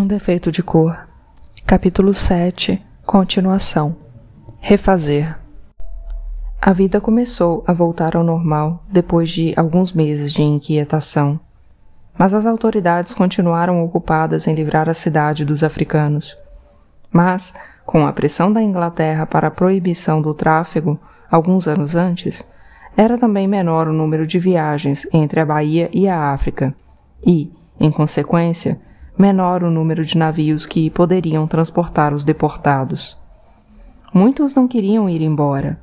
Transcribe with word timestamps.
Um 0.00 0.06
defeito 0.06 0.50
de 0.50 0.62
cor. 0.62 0.96
Capítulo 1.66 2.14
7 2.14 2.82
Continuação 3.04 3.94
Refazer 4.58 5.38
A 6.58 6.72
vida 6.72 7.02
começou 7.02 7.62
a 7.66 7.74
voltar 7.74 8.16
ao 8.16 8.24
normal 8.24 8.82
depois 8.90 9.28
de 9.28 9.52
alguns 9.58 9.92
meses 9.92 10.32
de 10.32 10.42
inquietação. 10.42 11.38
Mas 12.18 12.32
as 12.32 12.46
autoridades 12.46 13.12
continuaram 13.12 13.84
ocupadas 13.84 14.46
em 14.46 14.54
livrar 14.54 14.88
a 14.88 14.94
cidade 14.94 15.44
dos 15.44 15.62
africanos. 15.62 16.34
Mas, 17.12 17.52
com 17.84 18.06
a 18.06 18.12
pressão 18.14 18.50
da 18.50 18.62
Inglaterra 18.62 19.26
para 19.26 19.48
a 19.48 19.50
proibição 19.50 20.22
do 20.22 20.32
tráfego, 20.32 20.98
alguns 21.30 21.68
anos 21.68 21.94
antes, 21.94 22.42
era 22.96 23.18
também 23.18 23.46
menor 23.46 23.86
o 23.86 23.92
número 23.92 24.26
de 24.26 24.38
viagens 24.38 25.06
entre 25.12 25.40
a 25.40 25.44
Bahia 25.44 25.90
e 25.92 26.08
a 26.08 26.32
África, 26.32 26.74
e, 27.22 27.52
em 27.78 27.90
consequência, 27.90 28.80
menor 29.16 29.62
o 29.62 29.70
número 29.70 30.04
de 30.04 30.16
navios 30.16 30.66
que 30.66 30.90
poderiam 30.90 31.46
transportar 31.46 32.12
os 32.14 32.24
deportados. 32.24 33.20
Muitos 34.12 34.54
não 34.54 34.66
queriam 34.66 35.08
ir 35.08 35.22
embora, 35.22 35.80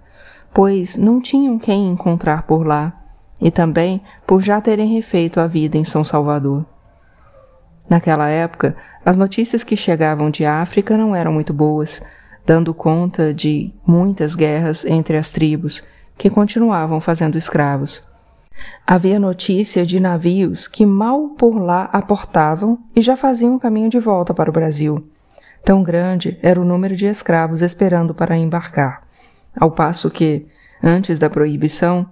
pois 0.53 0.97
não 0.97 1.21
tinham 1.21 1.57
quem 1.57 1.87
encontrar 1.87 2.43
por 2.43 2.65
lá, 2.65 2.93
e 3.39 3.51
também 3.51 4.01
por 4.25 4.41
já 4.41 4.59
terem 4.59 4.93
refeito 4.93 5.39
a 5.39 5.47
vida 5.47 5.77
em 5.77 5.83
São 5.83 6.03
Salvador. 6.03 6.65
Naquela 7.89 8.27
época, 8.27 8.75
as 9.05 9.15
notícias 9.15 9.63
que 9.63 9.77
chegavam 9.77 10.29
de 10.29 10.45
África 10.45 10.97
não 10.97 11.15
eram 11.15 11.31
muito 11.31 11.53
boas, 11.53 12.01
dando 12.45 12.73
conta 12.73 13.33
de 13.33 13.73
muitas 13.85 14.35
guerras 14.35 14.83
entre 14.85 15.15
as 15.15 15.31
tribos 15.31 15.83
que 16.17 16.29
continuavam 16.29 16.99
fazendo 16.99 17.37
escravos. 17.37 18.09
Havia 18.85 19.19
notícia 19.19 19.85
de 19.85 19.99
navios 19.99 20.67
que 20.67 20.85
mal 20.85 21.29
por 21.29 21.59
lá 21.59 21.89
aportavam 21.91 22.79
e 22.95 23.01
já 23.01 23.15
faziam 23.15 23.59
caminho 23.59 23.89
de 23.89 23.99
volta 23.99 24.33
para 24.33 24.49
o 24.49 24.53
Brasil. 24.53 25.09
Tão 25.63 25.83
grande 25.83 26.37
era 26.41 26.59
o 26.59 26.65
número 26.65 26.95
de 26.95 27.05
escravos 27.05 27.61
esperando 27.61 28.13
para 28.13 28.37
embarcar, 28.37 29.03
ao 29.59 29.71
passo 29.71 30.09
que, 30.09 30.47
antes 30.81 31.19
da 31.19 31.29
proibição, 31.29 32.09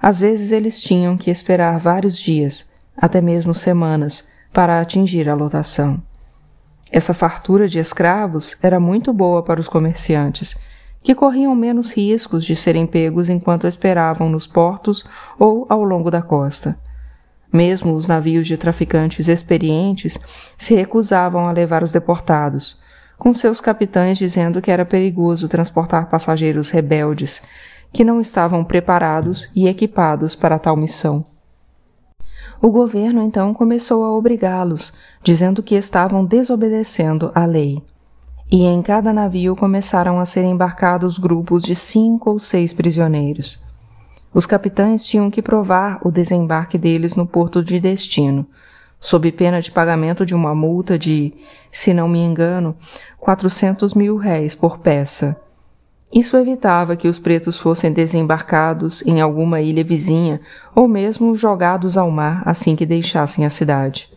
às 0.00 0.18
vezes 0.18 0.52
eles 0.52 0.80
tinham 0.80 1.16
que 1.16 1.30
esperar 1.30 1.78
vários 1.78 2.18
dias, 2.18 2.72
até 2.96 3.20
mesmo 3.20 3.54
semanas, 3.54 4.28
para 4.52 4.80
atingir 4.80 5.28
a 5.28 5.34
lotação. 5.34 6.02
Essa 6.90 7.12
fartura 7.12 7.68
de 7.68 7.78
escravos 7.78 8.56
era 8.62 8.80
muito 8.80 9.12
boa 9.12 9.42
para 9.42 9.60
os 9.60 9.68
comerciantes, 9.68 10.56
que 11.08 11.14
corriam 11.14 11.54
menos 11.54 11.90
riscos 11.90 12.44
de 12.44 12.54
serem 12.54 12.86
pegos 12.86 13.30
enquanto 13.30 13.66
esperavam 13.66 14.28
nos 14.28 14.46
portos 14.46 15.06
ou 15.38 15.64
ao 15.66 15.82
longo 15.82 16.10
da 16.10 16.20
costa. 16.20 16.78
Mesmo 17.50 17.94
os 17.94 18.06
navios 18.06 18.46
de 18.46 18.58
traficantes 18.58 19.26
experientes 19.26 20.18
se 20.54 20.74
recusavam 20.74 21.44
a 21.46 21.50
levar 21.50 21.82
os 21.82 21.92
deportados, 21.92 22.82
com 23.16 23.32
seus 23.32 23.58
capitães 23.58 24.18
dizendo 24.18 24.60
que 24.60 24.70
era 24.70 24.84
perigoso 24.84 25.48
transportar 25.48 26.10
passageiros 26.10 26.68
rebeldes, 26.68 27.40
que 27.90 28.04
não 28.04 28.20
estavam 28.20 28.62
preparados 28.62 29.50
e 29.56 29.66
equipados 29.66 30.34
para 30.34 30.58
tal 30.58 30.76
missão. 30.76 31.24
O 32.60 32.68
governo 32.68 33.22
então 33.22 33.54
começou 33.54 34.04
a 34.04 34.14
obrigá-los, 34.14 34.92
dizendo 35.22 35.62
que 35.62 35.74
estavam 35.74 36.22
desobedecendo 36.22 37.32
à 37.34 37.46
lei 37.46 37.82
e 38.50 38.64
em 38.64 38.80
cada 38.80 39.12
navio 39.12 39.54
começaram 39.54 40.18
a 40.18 40.24
ser 40.24 40.44
embarcados 40.44 41.18
grupos 41.18 41.62
de 41.62 41.74
cinco 41.74 42.30
ou 42.30 42.38
seis 42.38 42.72
prisioneiros. 42.72 43.62
Os 44.32 44.46
capitães 44.46 45.04
tinham 45.04 45.30
que 45.30 45.42
provar 45.42 45.98
o 46.02 46.10
desembarque 46.10 46.78
deles 46.78 47.14
no 47.14 47.26
porto 47.26 47.62
de 47.62 47.78
destino, 47.78 48.46
sob 49.00 49.30
pena 49.32 49.60
de 49.60 49.70
pagamento 49.70 50.24
de 50.24 50.34
uma 50.34 50.54
multa 50.54 50.98
de, 50.98 51.32
se 51.70 51.92
não 51.92 52.08
me 52.08 52.18
engano, 52.18 52.74
400 53.18 53.94
mil 53.94 54.16
réis 54.16 54.54
por 54.54 54.78
peça. 54.78 55.36
Isso 56.12 56.36
evitava 56.38 56.96
que 56.96 57.06
os 57.06 57.18
pretos 57.18 57.58
fossem 57.58 57.92
desembarcados 57.92 59.06
em 59.06 59.20
alguma 59.20 59.60
ilha 59.60 59.84
vizinha 59.84 60.40
ou 60.74 60.88
mesmo 60.88 61.34
jogados 61.34 61.98
ao 61.98 62.10
mar 62.10 62.42
assim 62.46 62.74
que 62.74 62.86
deixassem 62.86 63.44
a 63.44 63.50
cidade. 63.50 64.10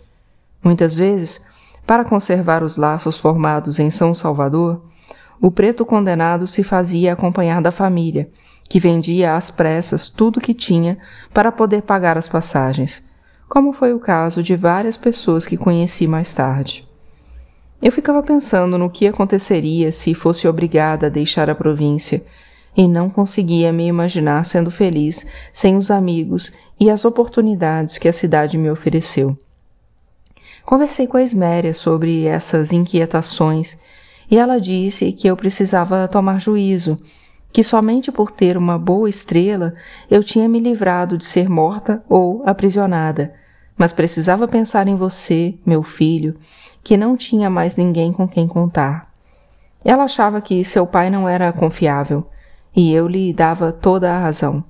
Muitas 0.64 0.96
vezes, 0.96 1.46
para 1.92 2.06
conservar 2.06 2.64
os 2.64 2.78
laços 2.78 3.20
formados 3.20 3.78
em 3.78 3.92
São 3.92 4.14
Salvador, 4.14 4.82
o 5.42 5.52
preto 5.52 5.86
condenado 5.86 6.48
se 6.48 6.64
fazia 6.64 7.12
acompanhar 7.12 7.62
da 7.62 7.70
família, 7.70 8.30
que 8.70 8.80
vendia 8.80 9.36
às 9.36 9.52
pressas 9.52 10.08
tudo 10.08 10.40
que 10.40 10.54
tinha 10.54 10.98
para 11.34 11.52
poder 11.52 11.82
pagar 11.82 12.18
as 12.18 12.30
passagens, 12.30 13.06
como 13.50 13.74
foi 13.74 13.94
o 13.94 14.00
caso 14.00 14.42
de 14.42 14.56
várias 14.56 14.96
pessoas 14.96 15.46
que 15.46 15.58
conheci 15.58 16.08
mais 16.08 16.34
tarde. 16.34 16.88
Eu 17.82 17.92
ficava 17.92 18.24
pensando 18.24 18.78
no 18.78 18.90
que 18.90 19.06
aconteceria 19.06 19.92
se 19.92 20.14
fosse 20.14 20.48
obrigada 20.48 21.08
a 21.08 21.10
deixar 21.10 21.50
a 21.50 21.56
província, 21.56 22.24
e 22.74 22.88
não 22.88 23.10
conseguia 23.10 23.74
me 23.74 23.86
imaginar 23.86 24.46
sendo 24.46 24.72
feliz 24.72 25.28
sem 25.52 25.76
os 25.76 25.92
amigos 25.92 26.54
e 26.80 26.90
as 26.90 27.04
oportunidades 27.04 27.98
que 27.98 28.08
a 28.08 28.14
cidade 28.14 28.58
me 28.58 28.72
ofereceu. 28.72 29.36
Conversei 30.72 31.06
com 31.06 31.18
a 31.18 31.22
Esméria 31.22 31.74
sobre 31.74 32.26
essas 32.26 32.72
inquietações 32.72 33.78
e 34.30 34.38
ela 34.38 34.58
disse 34.58 35.12
que 35.12 35.28
eu 35.28 35.36
precisava 35.36 36.08
tomar 36.08 36.40
juízo, 36.40 36.96
que 37.52 37.62
somente 37.62 38.10
por 38.10 38.32
ter 38.32 38.56
uma 38.56 38.80
boa 38.80 39.10
estrela 39.10 39.74
eu 40.10 40.24
tinha 40.24 40.48
me 40.48 40.62
livrado 40.62 41.18
de 41.18 41.26
ser 41.26 41.50
morta 41.50 42.02
ou 42.08 42.42
aprisionada, 42.46 43.34
mas 43.78 43.92
precisava 43.92 44.48
pensar 44.48 44.88
em 44.88 44.96
você, 44.96 45.56
meu 45.66 45.84
filho, 45.84 46.38
que 46.82 46.96
não 46.96 47.18
tinha 47.18 47.50
mais 47.50 47.76
ninguém 47.76 48.14
com 48.14 48.26
quem 48.26 48.48
contar. 48.48 49.14
Ela 49.84 50.06
achava 50.06 50.40
que 50.40 50.64
seu 50.64 50.88
pai 50.88 51.10
não 51.10 51.28
era 51.28 51.52
confiável, 51.52 52.26
e 52.74 52.94
eu 52.94 53.10
lhe 53.10 53.34
dava 53.34 53.74
toda 53.74 54.10
a 54.10 54.20
razão. 54.20 54.64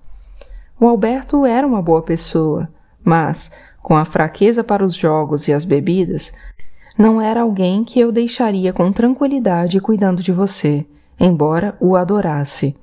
O 0.80 0.88
Alberto 0.88 1.46
era 1.46 1.68
uma 1.68 1.80
boa 1.80 2.02
pessoa, 2.02 2.68
mas 3.04 3.52
com 3.82 3.96
a 3.96 4.06
fraqueza 4.06 4.64
para 4.64 4.86
os 4.86 4.96
jogos 4.96 5.48
e 5.48 5.54
as 5.54 5.66
bebidas, 5.66 6.34
não 6.98 7.22
era 7.22 7.42
alguém 7.42 7.84
que 7.84 8.00
eu 8.00 8.12
deixaria 8.12 8.72
com 8.72 8.92
tranquilidade 8.92 9.80
cuidando 9.80 10.22
de 10.22 10.32
você, 10.32 10.86
embora 11.20 11.76
o 11.80 11.96
adorasse. 11.96 12.76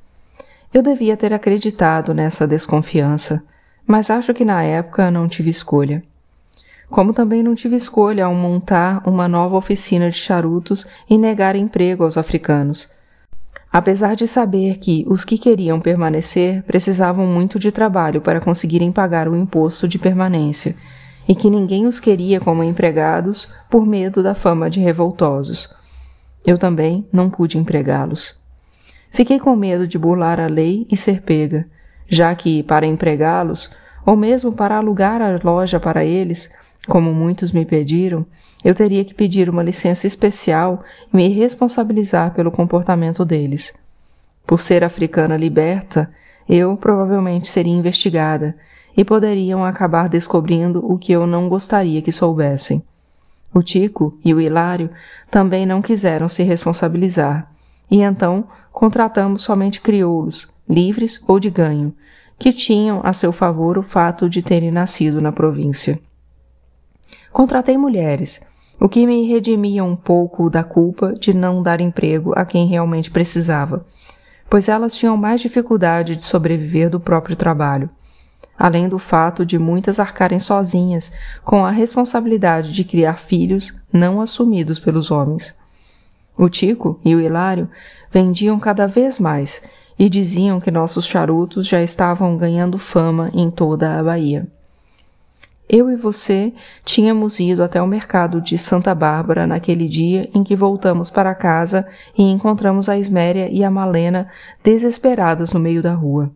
Eu 0.72 0.82
devia 0.82 1.16
ter 1.16 1.32
acreditado 1.32 2.12
nessa 2.12 2.47
desconfiança, 2.47 3.42
mas 3.87 4.10
acho 4.10 4.34
que 4.34 4.44
na 4.44 4.62
época 4.62 5.10
não 5.10 5.28
tive 5.28 5.50
escolha. 5.50 6.03
Como 6.91 7.12
também 7.12 7.42
não 7.42 7.54
tive 7.54 7.76
escolha 7.76 8.25
ao 8.25 8.34
montar 8.34 9.03
uma 9.06 9.28
nova 9.28 9.56
oficina 9.56 10.10
de 10.10 10.16
charutos 10.16 10.87
e 11.08 11.19
negar 11.19 11.54
emprego 11.54 12.04
aos 12.04 12.16
africanos, 12.16 12.91
apesar 13.73 14.17
de 14.17 14.27
saber 14.27 14.79
que 14.79 15.05
os 15.09 15.25
que 15.25 15.39
queriam 15.39 15.81
permanecer 15.81 16.62
precisavam 16.62 17.27
muito 17.27 17.59
de 17.59 17.71
trabalho 17.71 18.21
para 18.21 18.41
conseguirem 18.41 18.91
pagar 18.91 19.29
o 19.29 19.37
imposto 19.37 19.87
de 19.87 19.99
permanência, 19.99 20.75
e 21.29 21.34
que 21.34 21.51
ninguém 21.51 21.87
os 21.87 22.01
queria 22.01 22.41
como 22.41 22.65
empregados 22.65 23.53
por 23.69 23.87
medo 23.87 24.23
da 24.23 24.34
fama 24.34 24.71
de 24.71 24.81
revoltosos. 24.81 25.77
Eu 26.47 26.56
também 26.56 27.06
não 27.12 27.29
pude 27.29 27.59
empregá-los. 27.59 28.41
Fiquei 29.11 29.39
com 29.39 29.55
medo 29.55 29.87
de 29.87 29.99
burlar 29.99 30.41
a 30.41 30.47
lei 30.47 30.87
e 30.91 30.97
ser 30.97 31.23
pega, 31.23 31.67
já 32.09 32.35
que, 32.35 32.62
para 32.62 32.87
empregá-los, 32.87 33.71
ou 34.06 34.17
mesmo 34.17 34.53
para 34.53 34.79
alugar 34.79 35.21
a 35.21 35.39
loja 35.43 35.79
para 35.79 36.03
eles, 36.03 36.50
como 36.88 37.12
muitos 37.12 37.53
me 37.53 37.65
pediram, 37.65 38.25
eu 38.65 38.75
teria 38.75 39.04
que 39.04 39.15
pedir 39.15 39.49
uma 39.50 39.62
licença 39.62 40.06
especial 40.06 40.82
e 41.12 41.16
me 41.16 41.28
responsabilizar 41.28 42.34
pelo 42.34 42.50
comportamento 42.50 43.25
deles. 43.25 43.75
Por 44.47 44.60
ser 44.60 44.82
africana 44.82 45.37
liberta, 45.37 46.10
eu 46.49 46.76
provavelmente 46.76 47.47
seria 47.47 47.72
investigada 47.72 48.56
e 48.97 49.04
poderiam 49.04 49.65
acabar 49.65 50.09
descobrindo 50.09 50.84
o 50.84 50.99
que 50.99 51.12
eu 51.12 51.26
não 51.26 51.49
gostaria 51.49 52.00
que 52.00 52.10
soubessem. 52.10 52.82
O 53.53 53.62
Tico 53.62 54.19
e 54.25 54.32
o 54.32 54.41
Hilário 54.41 54.90
também 55.31 55.67
não 55.67 55.82
quiseram 55.82 56.29
se 56.29 56.43
responsabilizar, 56.43 57.52
e 57.90 58.00
então 58.00 58.49
contratamos 58.73 59.43
somente 59.43 59.81
crioulos, 59.81 60.55
livres 60.69 61.20
ou 61.29 61.38
de 61.38 61.50
ganho, 61.50 61.94
que 62.38 62.52
tinham 62.52 63.00
a 63.05 63.12
seu 63.12 63.32
favor 63.32 63.76
o 63.76 63.82
fato 63.82 64.29
de 64.29 64.43
terem 64.43 64.70
nascido 64.70 65.20
na 65.20 65.32
província. 65.32 66.00
Contratei 67.32 67.76
mulheres, 67.76 68.40
o 68.80 68.88
que 68.88 69.06
me 69.06 69.26
redimia 69.28 69.84
um 69.84 69.96
pouco 69.96 70.48
da 70.48 70.62
culpa 70.62 71.12
de 71.12 71.34
não 71.34 71.62
dar 71.62 71.80
emprego 71.80 72.32
a 72.36 72.44
quem 72.44 72.66
realmente 72.66 73.10
precisava, 73.10 73.84
pois 74.48 74.69
elas 74.69 74.96
tinham 74.96 75.16
mais 75.16 75.40
dificuldade 75.40 76.16
de 76.16 76.25
sobreviver 76.25 76.88
do 76.88 76.98
próprio 76.98 77.36
trabalho, 77.36 77.90
além 78.56 78.88
do 78.88 78.98
fato 78.98 79.44
de 79.44 79.58
muitas 79.58 80.00
arcarem 80.00 80.40
sozinhas 80.40 81.12
com 81.44 81.64
a 81.64 81.70
responsabilidade 81.70 82.72
de 82.72 82.84
criar 82.84 83.19
filhos 83.19 83.82
não 83.92 84.20
assumidos 84.20 84.80
pelos 84.80 85.10
homens. 85.10 85.58
O 86.36 86.48
Tico 86.48 87.00
e 87.04 87.14
o 87.14 87.20
Hilário 87.20 87.69
vendiam 88.10 88.58
cada 88.58 88.86
vez 88.86 89.19
mais 89.19 89.62
e 89.98 90.08
diziam 90.08 90.60
que 90.60 90.70
nossos 90.70 91.04
charutos 91.04 91.66
já 91.66 91.82
estavam 91.82 92.36
ganhando 92.36 92.78
fama 92.78 93.30
em 93.34 93.50
toda 93.50 93.98
a 93.98 94.02
Bahia. 94.02 94.46
Eu 95.69 95.91
e 95.91 95.97
você 95.97 96.55
tínhamos 96.82 97.38
ido 97.38 97.62
até 97.62 97.82
o 97.82 97.87
mercado 97.87 98.41
de 98.41 98.56
Santa 98.56 98.94
Bárbara 98.94 99.47
naquele 99.47 99.87
dia 99.87 100.31
em 100.32 100.43
que 100.43 100.56
voltamos 100.56 101.11
para 101.11 101.35
casa 101.35 101.87
e 102.17 102.23
encontramos 102.23 102.88
a 102.88 102.97
Isméria 102.97 103.50
e 103.50 103.62
a 103.62 103.70
Malena 103.70 104.31
desesperadas 104.65 105.53
no 105.53 105.61
meio 105.61 105.82
da 105.82 105.93
rua. 105.93 106.31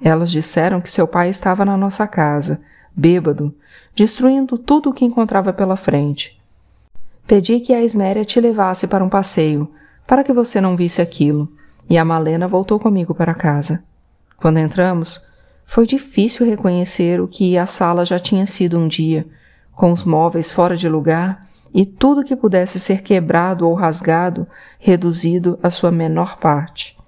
Elas 0.00 0.30
disseram 0.30 0.80
que 0.80 0.90
seu 0.90 1.08
pai 1.08 1.28
estava 1.28 1.64
na 1.64 1.76
nossa 1.76 2.06
casa, 2.06 2.60
bêbado, 2.94 3.52
destruindo 3.96 4.56
tudo 4.56 4.90
o 4.90 4.92
que 4.92 5.04
encontrava 5.04 5.52
pela 5.52 5.76
frente. 5.76 6.40
Pedi 7.26 7.58
que 7.58 7.74
a 7.74 7.82
Isméria 7.82 8.24
te 8.24 8.40
levasse 8.40 8.86
para 8.86 9.04
um 9.04 9.08
passeio, 9.08 9.68
para 10.06 10.22
que 10.22 10.32
você 10.32 10.60
não 10.60 10.76
visse 10.76 11.02
aquilo, 11.02 11.50
e 11.90 11.98
a 11.98 12.04
Malena 12.04 12.46
voltou 12.46 12.78
comigo 12.78 13.12
para 13.12 13.34
casa. 13.34 13.82
Quando 14.36 14.58
entramos, 14.58 15.31
foi 15.64 15.86
difícil 15.86 16.46
reconhecer 16.46 17.20
o 17.20 17.28
que 17.28 17.56
a 17.56 17.66
sala 17.66 18.04
já 18.04 18.18
tinha 18.18 18.46
sido 18.46 18.78
um 18.78 18.88
dia, 18.88 19.26
com 19.74 19.92
os 19.92 20.04
móveis 20.04 20.52
fora 20.52 20.76
de 20.76 20.88
lugar 20.88 21.48
e 21.74 21.86
tudo 21.86 22.24
que 22.24 22.36
pudesse 22.36 22.78
ser 22.78 23.02
quebrado 23.02 23.66
ou 23.66 23.74
rasgado 23.74 24.46
reduzido 24.78 25.58
à 25.62 25.70
sua 25.70 25.90
menor 25.90 26.38
parte. 26.38 26.98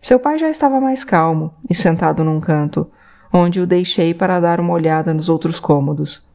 Seu 0.00 0.20
pai 0.20 0.38
já 0.38 0.48
estava 0.48 0.80
mais 0.80 1.02
calmo 1.02 1.54
e 1.68 1.74
sentado 1.74 2.22
num 2.22 2.40
canto, 2.40 2.90
onde 3.32 3.60
o 3.60 3.66
deixei 3.66 4.14
para 4.14 4.38
dar 4.38 4.60
uma 4.60 4.72
olhada 4.72 5.12
nos 5.12 5.28
outros 5.28 5.58
cômodos. 5.58 6.26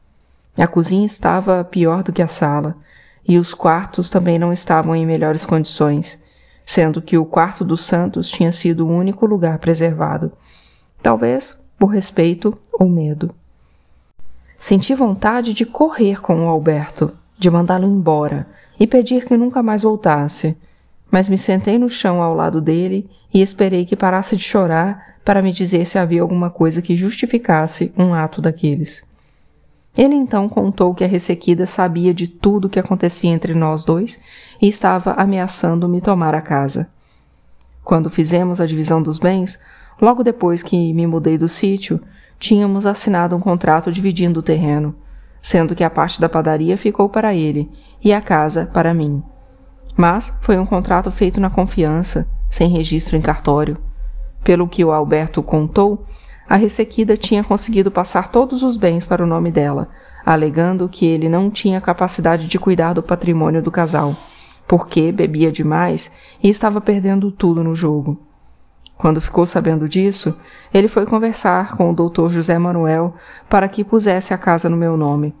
A 0.56 0.66
cozinha 0.66 1.06
estava 1.06 1.64
pior 1.64 2.02
do 2.02 2.12
que 2.12 2.20
a 2.20 2.28
sala, 2.28 2.76
e 3.26 3.38
os 3.38 3.54
quartos 3.54 4.10
também 4.10 4.38
não 4.38 4.52
estavam 4.52 4.94
em 4.94 5.06
melhores 5.06 5.46
condições, 5.46 6.22
sendo 6.66 7.00
que 7.00 7.16
o 7.16 7.24
quarto 7.24 7.64
dos 7.64 7.84
Santos 7.84 8.28
tinha 8.28 8.52
sido 8.52 8.86
o 8.86 8.90
único 8.90 9.24
lugar 9.24 9.58
preservado. 9.58 10.32
Talvez 11.02 11.62
por 11.78 11.88
respeito 11.88 12.56
ou 12.72 12.88
medo. 12.88 13.34
Senti 14.56 14.94
vontade 14.94 15.52
de 15.52 15.66
correr 15.66 16.22
com 16.22 16.44
o 16.44 16.48
Alberto, 16.48 17.12
de 17.36 17.50
mandá-lo 17.50 17.88
embora 17.88 18.46
e 18.78 18.86
pedir 18.86 19.24
que 19.24 19.36
nunca 19.36 19.62
mais 19.62 19.82
voltasse, 19.82 20.56
mas 21.10 21.28
me 21.28 21.36
sentei 21.36 21.78
no 21.78 21.88
chão 21.88 22.22
ao 22.22 22.34
lado 22.34 22.60
dele 22.60 23.10
e 23.34 23.42
esperei 23.42 23.84
que 23.84 23.96
parasse 23.96 24.36
de 24.36 24.42
chorar 24.44 25.16
para 25.24 25.42
me 25.42 25.52
dizer 25.52 25.86
se 25.86 25.98
havia 25.98 26.22
alguma 26.22 26.50
coisa 26.50 26.80
que 26.80 26.96
justificasse 26.96 27.92
um 27.96 28.14
ato 28.14 28.40
daqueles. 28.40 29.04
Ele 29.96 30.14
então 30.14 30.48
contou 30.48 30.94
que 30.94 31.04
a 31.04 31.08
ressequida 31.08 31.66
sabia 31.66 32.14
de 32.14 32.26
tudo 32.26 32.66
o 32.66 32.70
que 32.70 32.78
acontecia 32.78 33.30
entre 33.30 33.54
nós 33.54 33.84
dois 33.84 34.20
e 34.60 34.68
estava 34.68 35.12
ameaçando 35.12 35.88
me 35.88 36.00
tomar 36.00 36.34
a 36.34 36.40
casa. 36.40 36.88
Quando 37.84 38.08
fizemos 38.08 38.60
a 38.60 38.66
divisão 38.66 39.02
dos 39.02 39.18
bens, 39.18 39.58
logo 40.00 40.22
depois 40.22 40.62
que 40.62 40.92
me 40.92 41.06
mudei 41.06 41.38
do 41.38 41.48
sítio, 41.48 42.00
tínhamos 42.38 42.86
assinado 42.86 43.36
um 43.36 43.40
contrato 43.40 43.92
dividindo 43.92 44.40
o 44.40 44.42
terreno, 44.42 44.94
sendo 45.40 45.74
que 45.74 45.84
a 45.84 45.90
parte 45.90 46.20
da 46.20 46.28
padaria 46.28 46.76
ficou 46.76 47.08
para 47.08 47.34
ele 47.34 47.70
e 48.02 48.12
a 48.12 48.20
casa 48.20 48.70
para 48.72 48.92
mim. 48.92 49.22
Mas 49.96 50.34
foi 50.40 50.58
um 50.58 50.66
contrato 50.66 51.10
feito 51.10 51.40
na 51.40 51.50
confiança, 51.50 52.28
sem 52.48 52.68
registro 52.68 53.16
em 53.16 53.20
cartório. 53.20 53.78
Pelo 54.42 54.66
que 54.66 54.84
o 54.84 54.90
Alberto 54.90 55.42
contou, 55.42 56.04
a 56.48 56.56
ressequida 56.56 57.16
tinha 57.16 57.44
conseguido 57.44 57.90
passar 57.90 58.30
todos 58.30 58.62
os 58.62 58.76
bens 58.76 59.04
para 59.04 59.22
o 59.22 59.26
nome 59.26 59.50
dela, 59.50 59.88
alegando 60.24 60.88
que 60.88 61.06
ele 61.06 61.28
não 61.28 61.50
tinha 61.50 61.80
capacidade 61.80 62.46
de 62.46 62.58
cuidar 62.58 62.92
do 62.92 63.02
patrimônio 63.02 63.62
do 63.62 63.70
casal, 63.70 64.14
porque 64.66 65.12
bebia 65.12 65.52
demais 65.52 66.12
e 66.42 66.48
estava 66.48 66.80
perdendo 66.80 67.30
tudo 67.30 67.62
no 67.62 67.74
jogo. 67.74 68.31
Quando 69.02 69.20
ficou 69.20 69.44
sabendo 69.44 69.88
disso, 69.88 70.38
ele 70.72 70.86
foi 70.86 71.04
conversar 71.04 71.76
com 71.76 71.90
o 71.90 71.92
doutor 71.92 72.30
José 72.30 72.56
Manuel 72.56 73.16
para 73.50 73.66
que 73.66 73.82
pusesse 73.82 74.32
a 74.32 74.38
casa 74.38 74.68
no 74.68 74.76
meu 74.76 74.96
nome. 74.96 75.34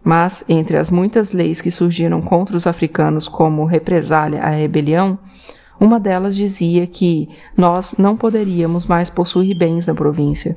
Mas, 0.00 0.44
entre 0.48 0.76
as 0.76 0.90
muitas 0.90 1.32
leis 1.32 1.60
que 1.60 1.72
surgiram 1.72 2.22
contra 2.22 2.56
os 2.56 2.68
africanos 2.68 3.26
como 3.26 3.64
represália 3.64 4.40
à 4.40 4.50
rebelião, 4.50 5.18
uma 5.80 5.98
delas 5.98 6.36
dizia 6.36 6.86
que 6.86 7.28
nós 7.56 7.96
não 7.98 8.16
poderíamos 8.16 8.86
mais 8.86 9.10
possuir 9.10 9.58
bens 9.58 9.88
na 9.88 9.94
província. 9.94 10.56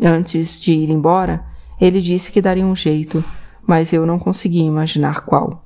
Antes 0.00 0.58
de 0.58 0.72
ir 0.72 0.88
embora, 0.88 1.44
ele 1.78 2.00
disse 2.00 2.32
que 2.32 2.40
daria 2.40 2.64
um 2.64 2.74
jeito, 2.74 3.22
mas 3.66 3.92
eu 3.92 4.06
não 4.06 4.18
conseguia 4.18 4.64
imaginar 4.64 5.26
qual. 5.26 5.62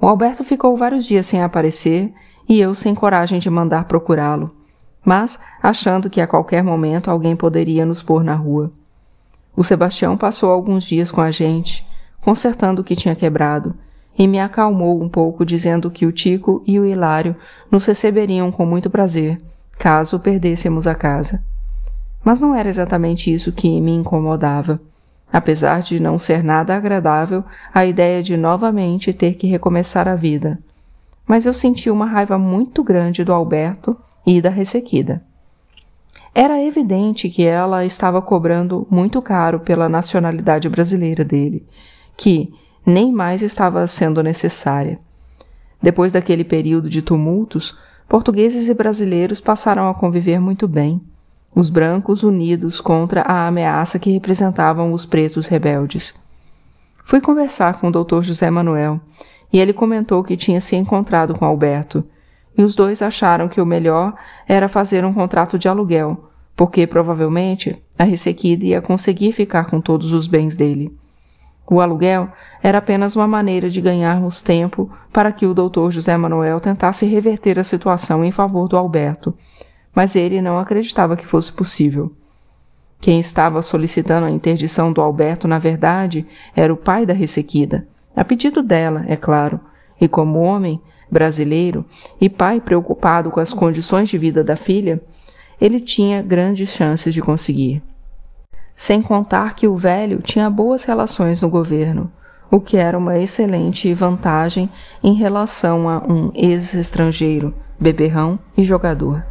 O 0.00 0.08
Alberto 0.08 0.42
ficou 0.42 0.76
vários 0.76 1.04
dias 1.04 1.28
sem 1.28 1.40
aparecer 1.40 2.12
e 2.48 2.60
eu 2.60 2.74
sem 2.74 2.96
coragem 2.96 3.38
de 3.38 3.48
mandar 3.48 3.84
procurá-lo, 3.84 4.50
mas 5.04 5.38
achando 5.62 6.08
que 6.08 6.20
a 6.20 6.26
qualquer 6.26 6.62
momento 6.62 7.10
alguém 7.10 7.34
poderia 7.34 7.84
nos 7.84 8.02
pôr 8.02 8.22
na 8.22 8.34
rua. 8.34 8.70
O 9.56 9.62
Sebastião 9.62 10.16
passou 10.16 10.50
alguns 10.50 10.84
dias 10.84 11.10
com 11.10 11.20
a 11.20 11.30
gente, 11.30 11.86
consertando 12.20 12.80
o 12.80 12.84
que 12.84 12.96
tinha 12.96 13.14
quebrado, 13.14 13.74
e 14.18 14.26
me 14.26 14.38
acalmou 14.38 15.02
um 15.02 15.08
pouco 15.08 15.44
dizendo 15.44 15.90
que 15.90 16.06
o 16.06 16.12
Tico 16.12 16.62
e 16.66 16.78
o 16.78 16.86
Hilário 16.86 17.34
nos 17.70 17.86
receberiam 17.86 18.52
com 18.52 18.64
muito 18.64 18.88
prazer, 18.88 19.40
caso 19.78 20.18
perdêssemos 20.18 20.86
a 20.86 20.94
casa. 20.94 21.42
Mas 22.24 22.40
não 22.40 22.54
era 22.54 22.68
exatamente 22.68 23.32
isso 23.32 23.52
que 23.52 23.80
me 23.80 23.92
incomodava. 23.92 24.80
Apesar 25.32 25.80
de 25.80 25.98
não 25.98 26.18
ser 26.18 26.44
nada 26.44 26.76
agradável 26.76 27.42
a 27.74 27.84
ideia 27.86 28.22
de 28.22 28.36
novamente 28.36 29.12
ter 29.12 29.34
que 29.34 29.46
recomeçar 29.46 30.06
a 30.06 30.14
vida. 30.14 30.58
Mas 31.26 31.46
eu 31.46 31.54
senti 31.54 31.90
uma 31.90 32.06
raiva 32.06 32.38
muito 32.38 32.84
grande 32.84 33.24
do 33.24 33.32
Alberto 33.32 33.96
e 34.26 34.40
da 34.40 34.50
Ressequida. 34.50 35.20
Era 36.34 36.62
evidente 36.62 37.28
que 37.28 37.44
ela 37.44 37.84
estava 37.84 38.22
cobrando 38.22 38.86
muito 38.90 39.20
caro 39.20 39.60
pela 39.60 39.88
nacionalidade 39.88 40.68
brasileira 40.68 41.24
dele, 41.24 41.66
que, 42.16 42.52
nem 42.86 43.12
mais 43.12 43.42
estava 43.42 43.86
sendo 43.86 44.22
necessária. 44.22 44.98
Depois 45.80 46.12
daquele 46.12 46.44
período 46.44 46.88
de 46.88 47.02
tumultos, 47.02 47.76
portugueses 48.08 48.68
e 48.68 48.74
brasileiros 48.74 49.40
passaram 49.40 49.88
a 49.88 49.94
conviver 49.94 50.40
muito 50.40 50.66
bem, 50.66 51.02
os 51.54 51.68
brancos 51.68 52.22
unidos 52.22 52.80
contra 52.80 53.22
a 53.22 53.46
ameaça 53.46 53.98
que 53.98 54.10
representavam 54.10 54.92
os 54.92 55.04
pretos 55.04 55.46
rebeldes. 55.46 56.14
Fui 57.04 57.20
conversar 57.20 57.78
com 57.78 57.88
o 57.88 57.90
Dr. 57.92 58.22
José 58.22 58.50
Manuel 58.50 59.00
e 59.52 59.60
ele 59.60 59.72
comentou 59.72 60.22
que 60.22 60.36
tinha 60.36 60.60
se 60.60 60.76
encontrado 60.76 61.34
com 61.34 61.44
Alberto, 61.44 62.04
e 62.56 62.62
os 62.62 62.74
dois 62.74 63.02
acharam 63.02 63.48
que 63.48 63.60
o 63.60 63.66
melhor 63.66 64.14
era 64.46 64.68
fazer 64.68 65.04
um 65.04 65.12
contrato 65.12 65.58
de 65.58 65.68
aluguel, 65.68 66.30
porque 66.54 66.86
provavelmente 66.86 67.82
a 67.98 68.04
Ressequida 68.04 68.64
ia 68.64 68.82
conseguir 68.82 69.32
ficar 69.32 69.66
com 69.66 69.80
todos 69.80 70.12
os 70.12 70.26
bens 70.26 70.56
dele. 70.56 70.94
O 71.66 71.80
aluguel 71.80 72.28
era 72.62 72.78
apenas 72.78 73.16
uma 73.16 73.26
maneira 73.26 73.70
de 73.70 73.80
ganharmos 73.80 74.42
tempo 74.42 74.90
para 75.12 75.32
que 75.32 75.46
o 75.46 75.54
doutor 75.54 75.90
José 75.90 76.16
Manuel 76.16 76.60
tentasse 76.60 77.06
reverter 77.06 77.58
a 77.58 77.64
situação 77.64 78.24
em 78.24 78.32
favor 78.32 78.68
do 78.68 78.76
Alberto, 78.76 79.34
mas 79.94 80.16
ele 80.16 80.42
não 80.42 80.58
acreditava 80.58 81.16
que 81.16 81.26
fosse 81.26 81.52
possível. 81.52 82.12
Quem 83.00 83.18
estava 83.18 83.62
solicitando 83.62 84.26
a 84.26 84.30
interdição 84.30 84.92
do 84.92 85.00
Alberto, 85.00 85.48
na 85.48 85.58
verdade, 85.58 86.26
era 86.54 86.72
o 86.72 86.76
pai 86.76 87.04
da 87.04 87.14
ressequida, 87.14 87.86
a 88.14 88.24
pedido 88.24 88.62
dela, 88.62 89.04
é 89.08 89.16
claro, 89.16 89.58
e 90.00 90.06
como 90.06 90.40
homem, 90.40 90.80
brasileiro 91.12 91.84
e 92.20 92.28
pai 92.28 92.60
preocupado 92.60 93.30
com 93.30 93.38
as 93.38 93.52
condições 93.52 94.08
de 94.08 94.18
vida 94.18 94.42
da 94.42 94.56
filha, 94.56 95.00
ele 95.60 95.78
tinha 95.78 96.20
grandes 96.22 96.70
chances 96.70 97.14
de 97.14 97.22
conseguir 97.22 97.80
sem 98.74 99.02
contar 99.02 99.54
que 99.54 99.68
o 99.68 99.76
velho 99.76 100.20
tinha 100.20 100.48
boas 100.50 100.84
relações 100.84 101.40
no 101.42 101.48
governo, 101.48 102.10
o 102.50 102.60
que 102.60 102.76
era 102.76 102.98
uma 102.98 103.18
excelente 103.18 103.92
vantagem 103.94 104.68
em 105.02 105.14
relação 105.14 105.88
a 105.88 105.98
um 105.98 106.30
ex-estrangeiro, 106.34 107.54
beberrão 107.78 108.38
e 108.56 108.64
jogador. 108.64 109.24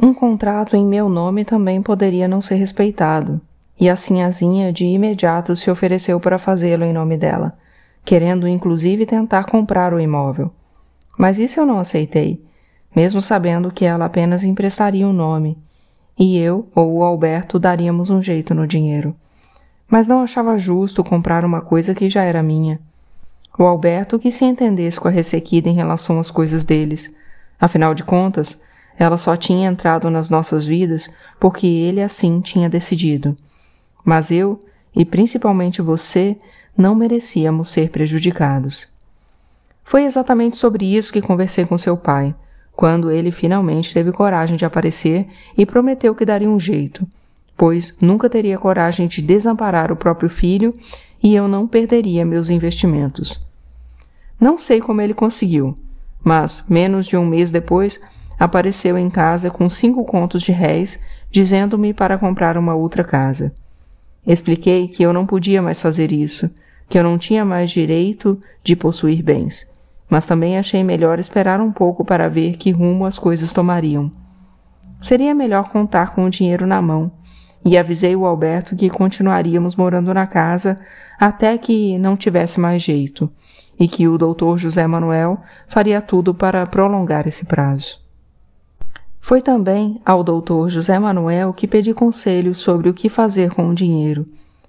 Um 0.00 0.14
contrato 0.14 0.76
em 0.76 0.86
meu 0.86 1.08
nome 1.08 1.44
também 1.44 1.82
poderia 1.82 2.28
não 2.28 2.40
ser 2.40 2.54
respeitado, 2.54 3.40
e 3.80 3.88
a 3.88 3.96
Sinhazinha 3.96 4.72
de 4.72 4.84
imediato 4.84 5.56
se 5.56 5.70
ofereceu 5.70 6.20
para 6.20 6.38
fazê-lo 6.38 6.84
em 6.84 6.92
nome 6.92 7.16
dela, 7.16 7.56
querendo 8.04 8.46
inclusive 8.46 9.04
tentar 9.04 9.44
comprar 9.44 9.92
o 9.92 10.00
imóvel. 10.00 10.52
Mas 11.18 11.38
isso 11.38 11.60
eu 11.60 11.66
não 11.66 11.80
aceitei, 11.80 12.42
mesmo 12.94 13.20
sabendo 13.20 13.72
que 13.72 13.84
ela 13.84 14.06
apenas 14.06 14.44
emprestaria 14.44 15.06
o 15.06 15.10
um 15.10 15.12
nome 15.12 15.58
e 16.18 16.36
eu 16.36 16.68
ou 16.74 16.96
o 16.96 17.04
Alberto 17.04 17.58
daríamos 17.58 18.10
um 18.10 18.20
jeito 18.20 18.54
no 18.54 18.66
dinheiro. 18.66 19.14
Mas 19.88 20.08
não 20.08 20.20
achava 20.20 20.58
justo 20.58 21.04
comprar 21.04 21.44
uma 21.44 21.60
coisa 21.60 21.94
que 21.94 22.10
já 22.10 22.24
era 22.24 22.42
minha. 22.42 22.80
O 23.58 23.62
Alberto 23.62 24.18
que 24.18 24.32
se 24.32 24.44
entendesse 24.44 24.98
com 24.98 25.08
a 25.08 25.10
ressequida 25.10 25.68
em 25.68 25.74
relação 25.74 26.18
às 26.18 26.30
coisas 26.30 26.64
deles. 26.64 27.14
Afinal 27.60 27.94
de 27.94 28.02
contas, 28.02 28.60
ela 28.98 29.16
só 29.16 29.36
tinha 29.36 29.68
entrado 29.68 30.10
nas 30.10 30.28
nossas 30.28 30.66
vidas 30.66 31.08
porque 31.38 31.66
ele 31.66 32.02
assim 32.02 32.40
tinha 32.40 32.68
decidido. 32.68 33.34
Mas 34.04 34.30
eu, 34.30 34.58
e 34.94 35.04
principalmente 35.04 35.80
você, 35.80 36.36
não 36.76 36.94
merecíamos 36.94 37.68
ser 37.70 37.90
prejudicados. 37.90 38.97
Foi 39.88 40.04
exatamente 40.04 40.58
sobre 40.58 40.84
isso 40.84 41.10
que 41.10 41.22
conversei 41.22 41.64
com 41.64 41.78
seu 41.78 41.96
pai 41.96 42.34
quando 42.76 43.10
ele 43.10 43.30
finalmente 43.30 43.94
teve 43.94 44.12
coragem 44.12 44.54
de 44.54 44.66
aparecer 44.66 45.26
e 45.56 45.64
prometeu 45.64 46.14
que 46.14 46.26
daria 46.26 46.50
um 46.50 46.60
jeito, 46.60 47.06
pois 47.56 47.96
nunca 47.98 48.28
teria 48.28 48.58
coragem 48.58 49.08
de 49.08 49.22
desamparar 49.22 49.90
o 49.90 49.96
próprio 49.96 50.28
filho 50.28 50.74
e 51.22 51.34
eu 51.34 51.48
não 51.48 51.66
perderia 51.66 52.22
meus 52.26 52.50
investimentos. 52.50 53.40
Não 54.38 54.58
sei 54.58 54.78
como 54.78 55.00
ele 55.00 55.14
conseguiu, 55.14 55.74
mas 56.22 56.64
menos 56.68 57.06
de 57.06 57.16
um 57.16 57.24
mês 57.24 57.50
depois 57.50 57.98
apareceu 58.38 58.98
em 58.98 59.08
casa 59.08 59.50
com 59.50 59.70
cinco 59.70 60.04
contos 60.04 60.42
de 60.42 60.52
réis, 60.52 61.00
dizendo-me 61.30 61.94
para 61.94 62.18
comprar 62.18 62.58
uma 62.58 62.74
outra 62.74 63.02
casa. 63.02 63.54
Expliquei 64.26 64.86
que 64.86 65.02
eu 65.02 65.14
não 65.14 65.24
podia 65.24 65.62
mais 65.62 65.80
fazer 65.80 66.12
isso, 66.12 66.50
que 66.90 66.98
eu 66.98 67.02
não 67.02 67.16
tinha 67.16 67.42
mais 67.42 67.70
direito 67.70 68.38
de 68.62 68.76
possuir 68.76 69.22
bens, 69.22 69.77
mas 70.08 70.26
também 70.26 70.58
achei 70.58 70.82
melhor 70.82 71.18
esperar 71.18 71.60
um 71.60 71.70
pouco 71.70 72.04
para 72.04 72.28
ver 72.28 72.56
que 72.56 72.70
rumo 72.70 73.04
as 73.04 73.18
coisas 73.18 73.52
tomariam. 73.52 74.10
Seria 75.00 75.34
melhor 75.34 75.70
contar 75.70 76.14
com 76.14 76.24
o 76.24 76.30
dinheiro 76.30 76.66
na 76.66 76.80
mão, 76.82 77.12
e 77.64 77.76
avisei 77.76 78.16
o 78.16 78.24
Alberto 78.24 78.74
que 78.74 78.88
continuaríamos 78.88 79.76
morando 79.76 80.12
na 80.14 80.26
casa 80.26 80.76
até 81.18 81.56
que 81.58 81.98
não 81.98 82.16
tivesse 82.16 82.58
mais 82.58 82.82
jeito, 82.82 83.30
e 83.78 83.86
que 83.86 84.08
o 84.08 84.18
doutor 84.18 84.58
José 84.58 84.86
Manuel 84.86 85.40
faria 85.66 86.00
tudo 86.00 86.34
para 86.34 86.66
prolongar 86.66 87.26
esse 87.26 87.44
prazo. 87.44 88.00
Foi 89.20 89.42
também 89.42 90.00
ao 90.04 90.24
doutor 90.24 90.70
José 90.70 90.98
Manuel 90.98 91.52
que 91.52 91.66
pedi 91.66 91.92
conselho 91.92 92.54
sobre 92.54 92.88
o 92.88 92.94
que 92.94 93.08
fazer 93.08 93.52
com 93.52 93.68
o 93.68 93.74
dinheiro, 93.74 94.26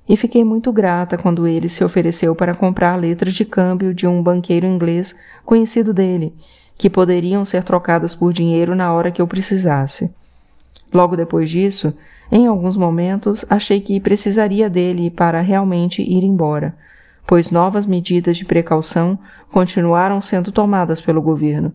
e 0.10 0.18
fiquei 0.18 0.44
muito 0.44 0.74
grata 0.74 1.20
quando 1.20 1.48
ele 1.48 1.70
se 1.70 1.84
ofereceu 1.84 2.34
para 2.34 2.56
comprar 2.56 2.96
letras 2.96 3.36
de 3.36 3.46
câmbio 3.46 3.94
de 3.94 4.08
um 4.08 4.24
banqueiro 4.24 4.66
inglês 4.66 5.16
conhecido 5.46 5.94
dele, 5.94 6.34
que 6.75 6.89
poderiam 6.89 7.46
ser 7.46 7.63
trocadas 7.63 8.16
por 8.16 8.34
dinheiro 8.34 8.75
na 8.75 8.92
hora 8.92 9.12
que 9.12 9.22
eu 9.22 9.28
precisasse. 9.28 10.12
Logo 10.92 11.16
depois 11.16 11.48
disso, 11.48 11.96
em 12.32 12.48
alguns 12.48 12.75
momentos, 12.75 13.46
achei 13.48 13.80
que 13.80 14.00
precisaria 14.00 14.68
dele 14.68 15.12
para 15.12 15.42
realmente 15.42 16.01
ir 16.01 16.24
embora, 16.24 16.75
pois 17.28 17.51
novas 17.51 17.86
medidas 17.86 18.36
de 18.36 18.46
precaução 18.46 19.20
continuaram 19.51 20.20
sendo 20.20 20.51
tomadas 20.51 21.00
pelo 21.00 21.22
governo, 21.22 21.72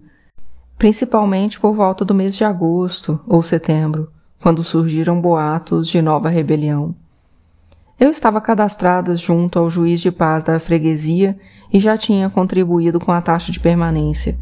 principalmente 0.77 1.61
por 1.61 1.73
volta 1.73 2.05
do 2.05 2.13
mês 2.13 2.35
de 2.35 2.45
agosto 2.45 3.21
ou 3.29 3.45
setembro, 3.45 4.11
quando 4.43 4.65
surgiram 4.65 5.21
boatos 5.21 5.87
de 5.89 6.03
nova 6.03 6.29
rebelião. 6.29 6.93
Eu 7.99 8.11
estava 8.11 8.41
cadastrada 8.41 9.17
junto 9.17 9.59
ao 9.59 9.71
juiz 9.71 10.01
de 10.01 10.11
paz 10.11 10.43
da 10.43 10.59
freguesia 10.59 11.39
e 11.73 11.79
já 11.79 11.97
tinha 11.97 12.29
contribuído 12.29 12.99
com 12.99 13.13
a 13.13 13.21
taxa 13.21 13.53
de 13.53 13.61
permanência, 13.61 14.37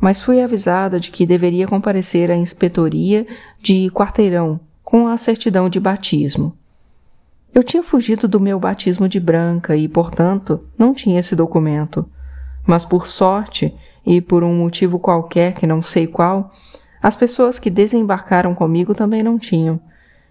mas 0.00 0.22
fui 0.22 0.42
avisada 0.42 0.98
de 0.98 1.10
que 1.10 1.26
deveria 1.26 1.66
comparecer 1.66 2.30
à 2.30 2.36
inspetoria 2.36 3.26
de 3.60 3.90
quarteirão 3.90 4.58
com 4.82 5.08
a 5.08 5.16
certidão 5.16 5.68
de 5.68 5.78
batismo. 5.78 6.56
Eu 7.54 7.62
tinha 7.62 7.82
fugido 7.82 8.28
do 8.28 8.38
meu 8.38 8.60
batismo 8.60 9.08
de 9.08 9.18
branca 9.18 9.76
e, 9.76 9.88
portanto, 9.88 10.62
não 10.78 10.92
tinha 10.92 11.18
esse 11.18 11.34
documento. 11.34 12.06
Mas 12.66 12.84
por 12.84 13.06
sorte, 13.06 13.74
e 14.04 14.20
por 14.20 14.44
um 14.44 14.54
motivo 14.54 14.98
qualquer 14.98 15.54
que 15.54 15.66
não 15.66 15.80
sei 15.80 16.06
qual, 16.06 16.54
as 17.02 17.16
pessoas 17.16 17.58
que 17.58 17.70
desembarcaram 17.70 18.54
comigo 18.54 18.94
também 18.94 19.22
não 19.22 19.38
tinham. 19.38 19.80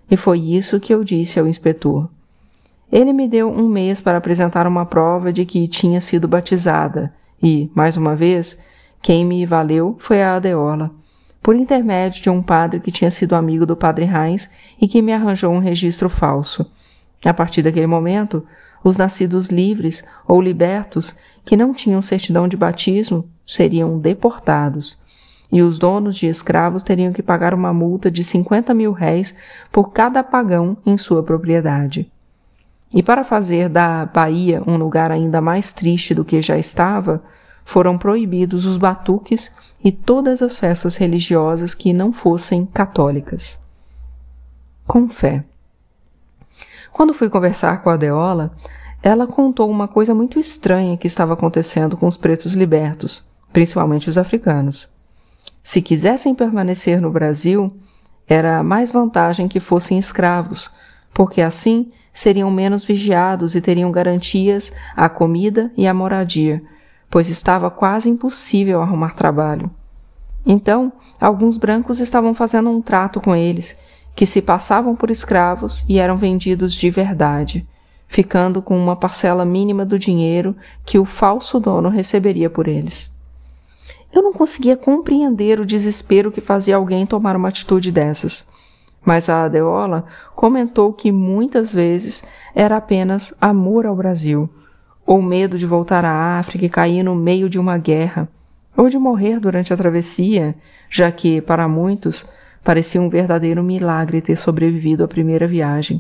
E 0.10 0.16
foi 0.16 0.40
isso 0.40 0.80
que 0.80 0.94
eu 0.94 1.04
disse 1.04 1.40
ao 1.40 1.48
inspetor. 1.48 2.10
Ele 2.92 3.14
me 3.14 3.28
deu 3.28 3.50
um 3.50 3.68
mês 3.68 4.00
para 4.00 4.18
apresentar 4.18 4.68
uma 4.68 4.86
prova 4.86 5.34
de 5.34 5.46
que 5.46 5.68
tinha 5.68 6.00
sido 6.00 6.28
batizada, 6.28 7.14
e, 7.42 7.70
mais 7.76 7.98
uma 7.98 8.16
vez, 8.16 8.60
quem 9.02 9.26
me 9.26 9.46
valeu 9.46 9.96
foi 10.00 10.22
a 10.22 10.36
Adeola 10.36 10.92
por 11.46 11.56
intermédio 11.56 12.24
de 12.24 12.30
um 12.32 12.42
padre 12.42 12.80
que 12.80 12.92
tinha 12.92 13.12
sido 13.12 13.36
amigo 13.36 13.68
do 13.68 13.76
padre 13.76 14.06
Heinz 14.06 14.50
e 14.82 14.88
que 14.88 15.00
me 15.00 15.14
arranjou 15.14 15.54
um 15.54 15.60
registro 15.60 16.10
falso. 16.10 16.66
A 17.24 17.32
partir 17.36 17.62
daquele 17.62 17.86
momento, 17.86 18.44
os 18.84 18.98
nascidos 18.98 19.50
livres 19.50 20.04
ou 20.28 20.42
libertos 20.42 21.16
que 21.46 21.56
não 21.56 21.72
tinham 21.72 22.02
certidão 22.02 22.48
de 22.48 22.58
batismo 22.58 23.30
seriam 23.46 24.00
deportados, 24.00 25.00
e 25.52 25.62
os 25.62 25.78
donos 25.78 26.16
de 26.16 26.26
escravos 26.26 26.82
teriam 26.82 27.14
que 27.14 27.22
pagar 27.22 27.54
uma 27.54 27.72
multa 27.72 28.10
de 28.10 28.24
50 28.24 28.74
mil 28.74 28.92
réis 28.92 29.36
por 29.72 29.92
cada 29.92 30.24
pagão 30.24 30.76
em 30.84 30.98
sua 30.98 31.22
propriedade. 31.22 32.12
E 32.96 33.04
para 33.04 33.26
fazer 33.26 33.68
da 33.68 34.06
Bahia 34.06 34.64
um 34.66 34.78
lugar 34.78 35.12
ainda 35.12 35.42
mais 35.42 35.74
triste 35.74 36.16
do 36.16 36.24
que 36.24 36.42
já 36.42 36.58
estava, 36.58 37.22
foram 37.66 37.98
proibidos 37.98 38.66
os 38.66 38.78
batuques 38.78 39.54
e 39.84 39.92
todas 39.92 40.42
as 40.42 40.58
festas 40.58 40.96
religiosas 40.96 41.76
que 41.76 41.92
não 41.92 42.14
fossem 42.14 42.66
católicas. 42.66 43.60
Com 44.88 45.10
fé. 45.10 45.44
Quando 46.94 47.14
fui 47.14 47.30
conversar 47.30 47.84
com 47.84 47.90
a 47.90 47.98
Deola, 47.98 48.56
ela 49.04 49.28
contou 49.28 49.70
uma 49.70 49.90
coisa 49.90 50.16
muito 50.16 50.40
estranha 50.40 50.96
que 50.96 51.06
estava 51.06 51.34
acontecendo 51.34 51.98
com 51.98 52.08
os 52.08 52.16
pretos 52.16 52.54
libertos, 52.54 53.30
principalmente 53.52 54.10
os 54.10 54.18
africanos. 54.18 54.94
Se 55.62 55.82
quisessem 55.82 56.34
permanecer 56.34 57.02
no 57.02 57.12
Brasil, 57.12 57.68
era 58.26 58.64
mais 58.64 58.90
vantagem 58.90 59.50
que 59.50 59.60
fossem 59.60 60.00
escravos, 60.00 60.72
porque 61.16 61.42
assim 61.42 61.88
seriam 62.12 62.52
menos 62.52 62.84
vigiados 62.84 63.56
e 63.56 63.62
teriam 63.62 63.90
garantias 63.90 64.74
à 64.96 65.08
comida 65.08 65.72
e 65.78 65.88
à 65.88 65.94
moradia, 65.94 66.62
pois 67.10 67.30
estava 67.30 67.72
quase 67.72 68.10
impossível 68.10 68.82
arrumar 68.82 69.16
trabalho. 69.16 69.72
Então, 70.46 70.92
alguns 71.20 71.56
brancos 71.58 72.02
estavam 72.02 72.34
fazendo 72.34 72.70
um 72.70 72.82
trato 72.82 73.22
com 73.22 73.34
eles, 73.34 73.80
que 74.14 74.26
se 74.26 74.42
passavam 74.42 74.94
por 74.94 75.10
escravos 75.10 75.86
e 75.88 76.00
eram 76.00 76.18
vendidos 76.18 76.74
de 76.74 76.90
verdade, 76.90 77.66
ficando 78.08 78.62
com 78.62 78.78
uma 78.78 78.96
parcela 78.96 79.46
mínima 79.46 79.86
do 79.86 79.98
dinheiro 79.98 80.54
que 80.86 81.00
o 81.00 81.06
falso 81.06 81.62
dono 81.62 81.88
receberia 81.88 82.50
por 82.50 82.68
eles. 82.68 83.16
Eu 84.12 84.22
não 84.22 84.34
conseguia 84.34 84.76
compreender 84.76 85.62
o 85.62 85.66
desespero 85.66 86.32
que 86.32 86.42
fazia 86.42 86.76
alguém 86.76 87.06
tomar 87.06 87.38
uma 87.38 87.48
atitude 87.48 87.90
dessas. 87.90 88.54
Mas 89.06 89.30
a 89.30 89.44
Adeola 89.44 90.06
comentou 90.36 90.92
que 90.92 91.12
muitas 91.12 91.74
vezes 91.74 92.24
era 92.56 92.78
apenas 92.78 93.34
amor 93.40 93.86
ao 93.86 93.96
Brasil, 93.96 94.50
ou 95.06 95.22
medo 95.22 95.58
de 95.58 95.66
voltar 95.66 96.04
à 96.04 96.40
África 96.40 96.66
e 96.66 96.70
cair 96.70 97.04
no 97.04 97.14
meio 97.14 97.48
de 97.48 97.60
uma 97.60 97.78
guerra, 97.78 98.28
ou 98.76 98.90
de 98.90 98.98
morrer 98.98 99.40
durante 99.40 99.72
a 99.72 99.78
travessia, 99.78 100.56
já 100.90 101.12
que, 101.12 101.40
para 101.40 101.68
muitos, 101.68 102.26
parecia 102.64 103.00
um 103.00 103.08
verdadeiro 103.08 103.64
milagre 103.64 104.22
ter 104.22 104.36
sobrevivido 104.36 105.04
à 105.04 105.08
primeira 105.08 105.48
viagem. 105.48 106.00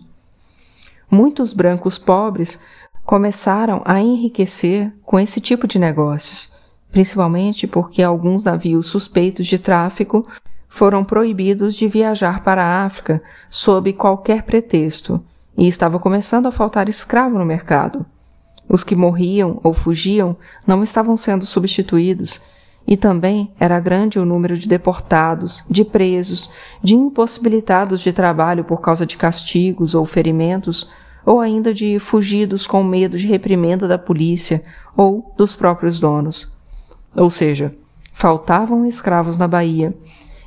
Muitos 1.09 1.53
brancos 1.53 1.99
pobres 1.99 2.59
começaram 3.05 3.83
a 3.85 4.01
enriquecer 4.01 4.91
com 5.03 5.19
esse 5.19 5.39
tipo 5.39 5.67
de 5.67 5.77
negócios, 5.77 6.51
principalmente 6.91 7.67
porque 7.67 8.01
alguns 8.01 8.43
navios 8.43 8.87
suspeitos 8.87 9.45
de 9.45 9.59
tráfico 9.59 10.23
foram 10.75 11.05
proibidos 11.05 11.73
de 11.73 11.87
viajar 11.87 12.43
para 12.43 12.61
a 12.61 12.83
África 12.83 13.23
sob 13.49 13.93
qualquer 13.93 14.43
pretexto, 14.43 15.23
e 15.57 15.69
estava 15.69 15.97
começando 15.97 16.47
a 16.47 16.51
faltar 16.51 16.89
escravo 16.89 17.39
no 17.39 17.45
mercado. 17.45 18.05
Os 18.67 18.83
que 18.83 18.93
morriam 18.93 19.57
ou 19.63 19.73
fugiam 19.73 20.35
não 20.67 20.83
estavam 20.83 21.15
sendo 21.15 21.45
substituídos, 21.45 22.41
e 22.85 22.97
também 22.97 23.53
era 23.57 23.79
grande 23.79 24.19
o 24.19 24.25
número 24.25 24.57
de 24.57 24.67
deportados, 24.67 25.63
de 25.69 25.85
presos, 25.85 26.49
de 26.83 26.93
impossibilitados 26.93 28.01
de 28.01 28.11
trabalho 28.11 28.65
por 28.65 28.81
causa 28.81 29.05
de 29.05 29.15
castigos 29.15 29.95
ou 29.95 30.05
ferimentos, 30.05 30.89
ou 31.25 31.39
ainda 31.39 31.73
de 31.73 31.99
fugidos 31.99 32.67
com 32.67 32.83
medo 32.83 33.17
de 33.17 33.27
reprimenda 33.27 33.87
da 33.87 33.97
polícia 33.97 34.61
ou 34.93 35.33
dos 35.37 35.55
próprios 35.55 36.01
donos. 36.01 36.51
Ou 37.15 37.29
seja, 37.29 37.73
faltavam 38.11 38.85
escravos 38.85 39.37
na 39.37 39.47
Bahia, 39.47 39.95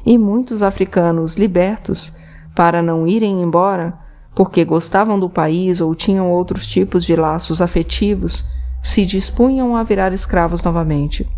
e 0.08 0.16
muitos 0.16 0.62
africanos 0.62 1.36
libertos, 1.36 2.14
para 2.54 2.80
não 2.80 3.06
irem 3.06 3.42
embora, 3.42 3.92
porque 4.34 4.64
gostavam 4.64 5.20
do 5.20 5.28
país 5.28 5.82
ou 5.82 5.94
tinham 5.94 6.32
outros 6.32 6.66
tipos 6.66 7.04
de 7.04 7.14
laços 7.14 7.60
afetivos, 7.60 8.46
se 8.82 9.04
dispunham 9.04 9.76
a 9.76 9.82
virar 9.82 10.14
escravos 10.14 10.62
novamente. 10.62 11.28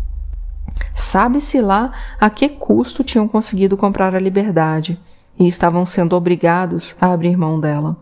Sabe-se 0.95 1.59
lá 1.59 1.91
a 2.17 2.29
que 2.29 2.47
custo 2.47 3.03
tinham 3.03 3.27
conseguido 3.27 3.75
comprar 3.75 4.15
a 4.15 4.19
liberdade 4.19 4.97
e 5.37 5.49
estavam 5.49 5.85
sendo 5.85 6.15
obrigados 6.15 6.95
a 7.01 7.11
abrir 7.11 7.35
mão 7.35 7.59
dela. 7.59 7.97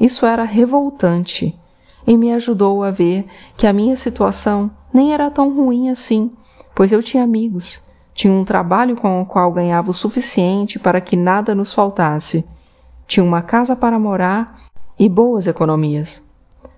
Isso 0.00 0.24
era 0.24 0.44
revoltante 0.44 1.54
e 2.06 2.16
me 2.16 2.32
ajudou 2.32 2.82
a 2.82 2.90
ver 2.90 3.26
que 3.58 3.66
a 3.66 3.74
minha 3.74 3.94
situação 3.98 4.70
nem 4.90 5.12
era 5.12 5.30
tão 5.30 5.54
ruim 5.54 5.90
assim, 5.90 6.30
pois 6.74 6.92
eu 6.92 7.02
tinha 7.02 7.22
amigos, 7.22 7.78
tinha 8.16 8.32
um 8.32 8.46
trabalho 8.46 8.96
com 8.96 9.20
o 9.20 9.26
qual 9.26 9.52
ganhava 9.52 9.90
o 9.90 9.94
suficiente 9.94 10.78
para 10.78 11.02
que 11.02 11.16
nada 11.16 11.54
nos 11.54 11.74
faltasse 11.74 12.48
tinha 13.06 13.22
uma 13.22 13.42
casa 13.42 13.76
para 13.76 13.98
morar 13.98 14.46
e 14.98 15.06
boas 15.08 15.46
economias. 15.46 16.24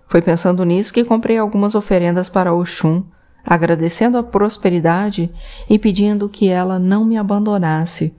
Foi 0.07 0.21
pensando 0.21 0.65
nisso 0.65 0.93
que 0.93 1.05
comprei 1.05 1.39
algumas 1.39 1.77
oferendas 1.77 2.29
para 2.29 2.53
Oxum, 2.53 3.05
agradecendo 3.47 4.19
a 4.19 4.23
prosperidade 4.23 5.31
e 5.71 5.79
pedindo 5.79 6.29
que 6.29 6.49
ela 6.49 6.79
não 6.79 7.05
me 7.05 7.17
abandonasse, 7.17 8.15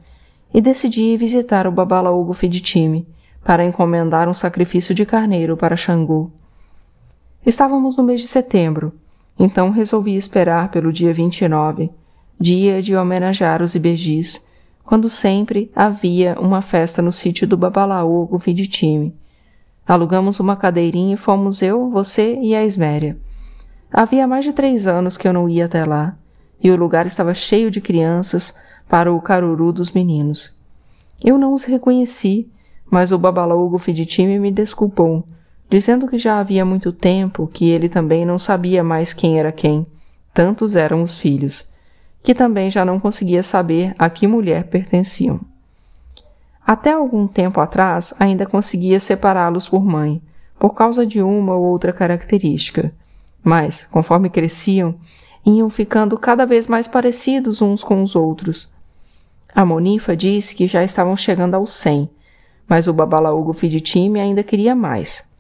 e 0.54 0.62
decidi 0.62 1.16
visitar 1.18 1.68
o 1.68 1.72
Babalaogo 1.72 2.34
Feditime, 2.34 3.08
para 3.44 3.66
encomendar 3.66 4.28
um 4.28 4.34
sacrifício 4.34 4.96
de 4.96 5.06
carneiro 5.06 5.56
para 5.58 5.78
Xangô. 5.78 6.32
Estávamos 7.46 7.98
no 7.98 8.04
mês 8.04 8.22
de 8.22 8.28
setembro, 8.28 8.94
então 9.38 9.70
resolvi 9.70 10.16
esperar 10.16 10.72
pelo 10.72 10.92
dia 10.92 11.14
29, 11.14 11.92
dia 12.40 12.82
de 12.82 12.96
homenagear 12.96 13.62
os 13.62 13.76
ibejis, 13.76 14.42
quando 14.86 15.10
sempre 15.10 15.70
havia 15.76 16.36
uma 16.40 16.62
festa 16.62 17.02
no 17.02 17.12
sítio 17.12 17.46
do 17.46 17.58
Babalaô 17.58 18.26
Gufiditime. 18.26 19.14
Alugamos 19.86 20.40
uma 20.40 20.56
cadeirinha 20.56 21.16
e 21.16 21.18
fomos 21.18 21.62
eu, 21.62 21.90
você 21.90 22.40
e 22.42 22.56
a 22.56 22.64
Esméria. 22.64 23.18
Havia 23.92 24.26
mais 24.26 24.46
de 24.46 24.54
três 24.54 24.88
anos 24.88 25.18
que 25.18 25.28
eu 25.28 25.34
não 25.34 25.50
ia 25.50 25.66
até 25.66 25.84
lá, 25.84 26.18
e 26.64 26.72
o 26.72 26.78
lugar 26.78 27.06
estava 27.06 27.34
cheio 27.34 27.70
de 27.70 27.82
crianças 27.82 28.56
para 28.88 29.12
o 29.12 29.22
caruru 29.22 29.74
dos 29.74 29.92
meninos. 29.92 30.58
Eu 31.24 31.38
não 31.38 31.54
os 31.54 31.64
reconheci, 31.64 32.50
mas 32.90 33.12
o 33.12 33.18
Babalaô 33.18 33.68
Gufiditime 33.70 34.40
me 34.40 34.52
desculpou, 34.52 35.26
dizendo 35.70 36.08
que 36.08 36.18
já 36.18 36.40
havia 36.40 36.64
muito 36.64 36.92
tempo 36.92 37.48
que 37.48 37.70
ele 37.70 37.90
também 37.90 38.26
não 38.26 38.40
sabia 38.40 38.84
mais 38.84 39.12
quem 39.12 39.38
era 39.38 39.52
quem, 39.52 39.86
tantos 40.34 40.76
eram 40.76 41.04
os 41.04 41.18
filhos, 41.18 41.70
que 42.22 42.36
também 42.36 42.70
já 42.70 42.84
não 42.84 43.00
conseguia 43.00 43.44
saber 43.44 43.96
a 43.98 44.10
que 44.10 44.28
mulher 44.28 44.66
pertenciam. 44.66 45.40
Até 46.66 46.94
algum 46.94 47.28
tempo 47.28 47.60
atrás 47.60 48.14
ainda 48.20 48.46
conseguia 48.46 49.00
separá-los 49.00 49.68
por 49.68 49.84
mãe, 49.84 50.22
por 50.60 50.76
causa 50.76 51.06
de 51.06 51.22
uma 51.22 51.56
ou 51.56 51.64
outra 51.64 51.92
característica, 51.94 52.94
mas, 53.44 53.86
conforme 53.86 54.30
cresciam, 54.30 54.96
iam 55.46 55.70
ficando 55.70 56.18
cada 56.18 56.46
vez 56.46 56.68
mais 56.68 56.88
parecidos 56.88 57.62
uns 57.62 57.84
com 57.84 58.04
os 58.04 58.16
outros. 58.16 58.72
A 59.56 59.66
Monifa 59.66 60.16
disse 60.16 60.54
que 60.54 60.68
já 60.68 60.84
estavam 60.84 61.16
chegando 61.16 61.56
aos 61.56 61.74
cem, 61.74 62.10
mas 62.68 62.88
o 62.88 62.94
Babalaúgo 62.94 63.54
Fiditime 63.54 64.20
ainda 64.20 64.44
queria 64.44 64.76
mais. 64.76 65.32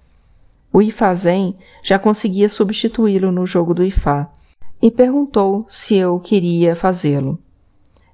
O 0.74 0.81
Ifazem 0.81 1.53
já 1.83 2.00
conseguia 2.00 2.50
substituí-lo 2.50 3.31
no 3.31 3.45
jogo 3.45 3.74
do 3.74 3.83
Ifá 3.83 4.29
e 4.81 4.89
perguntou 4.89 5.59
se 5.67 5.95
eu 5.95 6.19
queria 6.19 6.75
fazê-lo. 6.75 7.39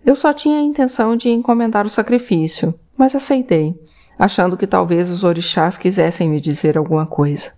Eu 0.06 0.16
só 0.16 0.34
tinha 0.34 0.60
a 0.60 0.64
intenção 0.64 1.16
de 1.16 1.30
encomendar 1.30 1.86
o 1.86 1.90
sacrifício, 1.90 2.74
mas 2.98 3.16
aceitei, 3.16 3.80
achando 4.18 4.56
que 4.56 4.68
talvez 4.68 5.10
os 5.10 5.24
orixás 5.24 5.78
quisessem 5.78 6.30
me 6.30 6.40
dizer 6.40 6.78
alguma 6.78 7.06
coisa. 7.06 7.54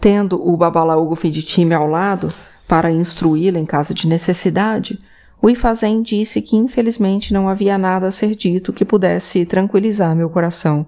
Tendo 0.00 0.40
o 0.46 0.56
Babalaúgo 0.56 1.14
Fiditime 1.14 1.74
ao 1.74 1.86
lado, 1.86 2.32
para 2.66 2.90
instruí-la 2.90 3.58
em 3.58 3.66
caso 3.66 3.94
de 3.94 4.08
necessidade, 4.08 4.98
o 5.40 5.50
Ifazem 5.50 6.02
disse 6.02 6.40
que 6.40 6.56
infelizmente 6.56 7.32
não 7.32 7.48
havia 7.48 7.76
nada 7.76 8.08
a 8.08 8.12
ser 8.12 8.34
dito 8.34 8.72
que 8.72 8.84
pudesse 8.84 9.44
tranquilizar 9.44 10.16
meu 10.16 10.30
coração, 10.30 10.86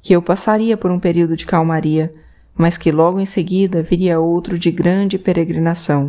que 0.00 0.14
eu 0.14 0.22
passaria 0.22 0.76
por 0.76 0.90
um 0.90 0.98
período 0.98 1.36
de 1.36 1.44
calmaria, 1.44 2.10
mas 2.56 2.78
que 2.78 2.90
logo 2.90 3.20
em 3.20 3.26
seguida 3.26 3.82
viria 3.82 4.20
outro 4.20 4.58
de 4.58 4.70
grande 4.70 5.18
peregrinação. 5.18 6.08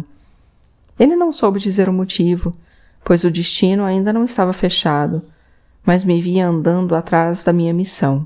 Ele 0.99 1.15
não 1.15 1.31
soube 1.31 1.59
dizer 1.59 1.89
o 1.89 1.93
motivo, 1.93 2.51
pois 3.03 3.23
o 3.23 3.31
destino 3.31 3.83
ainda 3.83 4.13
não 4.13 4.23
estava 4.23 4.53
fechado, 4.53 5.21
mas 5.85 6.03
me 6.03 6.21
via 6.21 6.47
andando 6.47 6.95
atrás 6.95 7.43
da 7.43 7.53
minha 7.53 7.73
missão. 7.73 8.21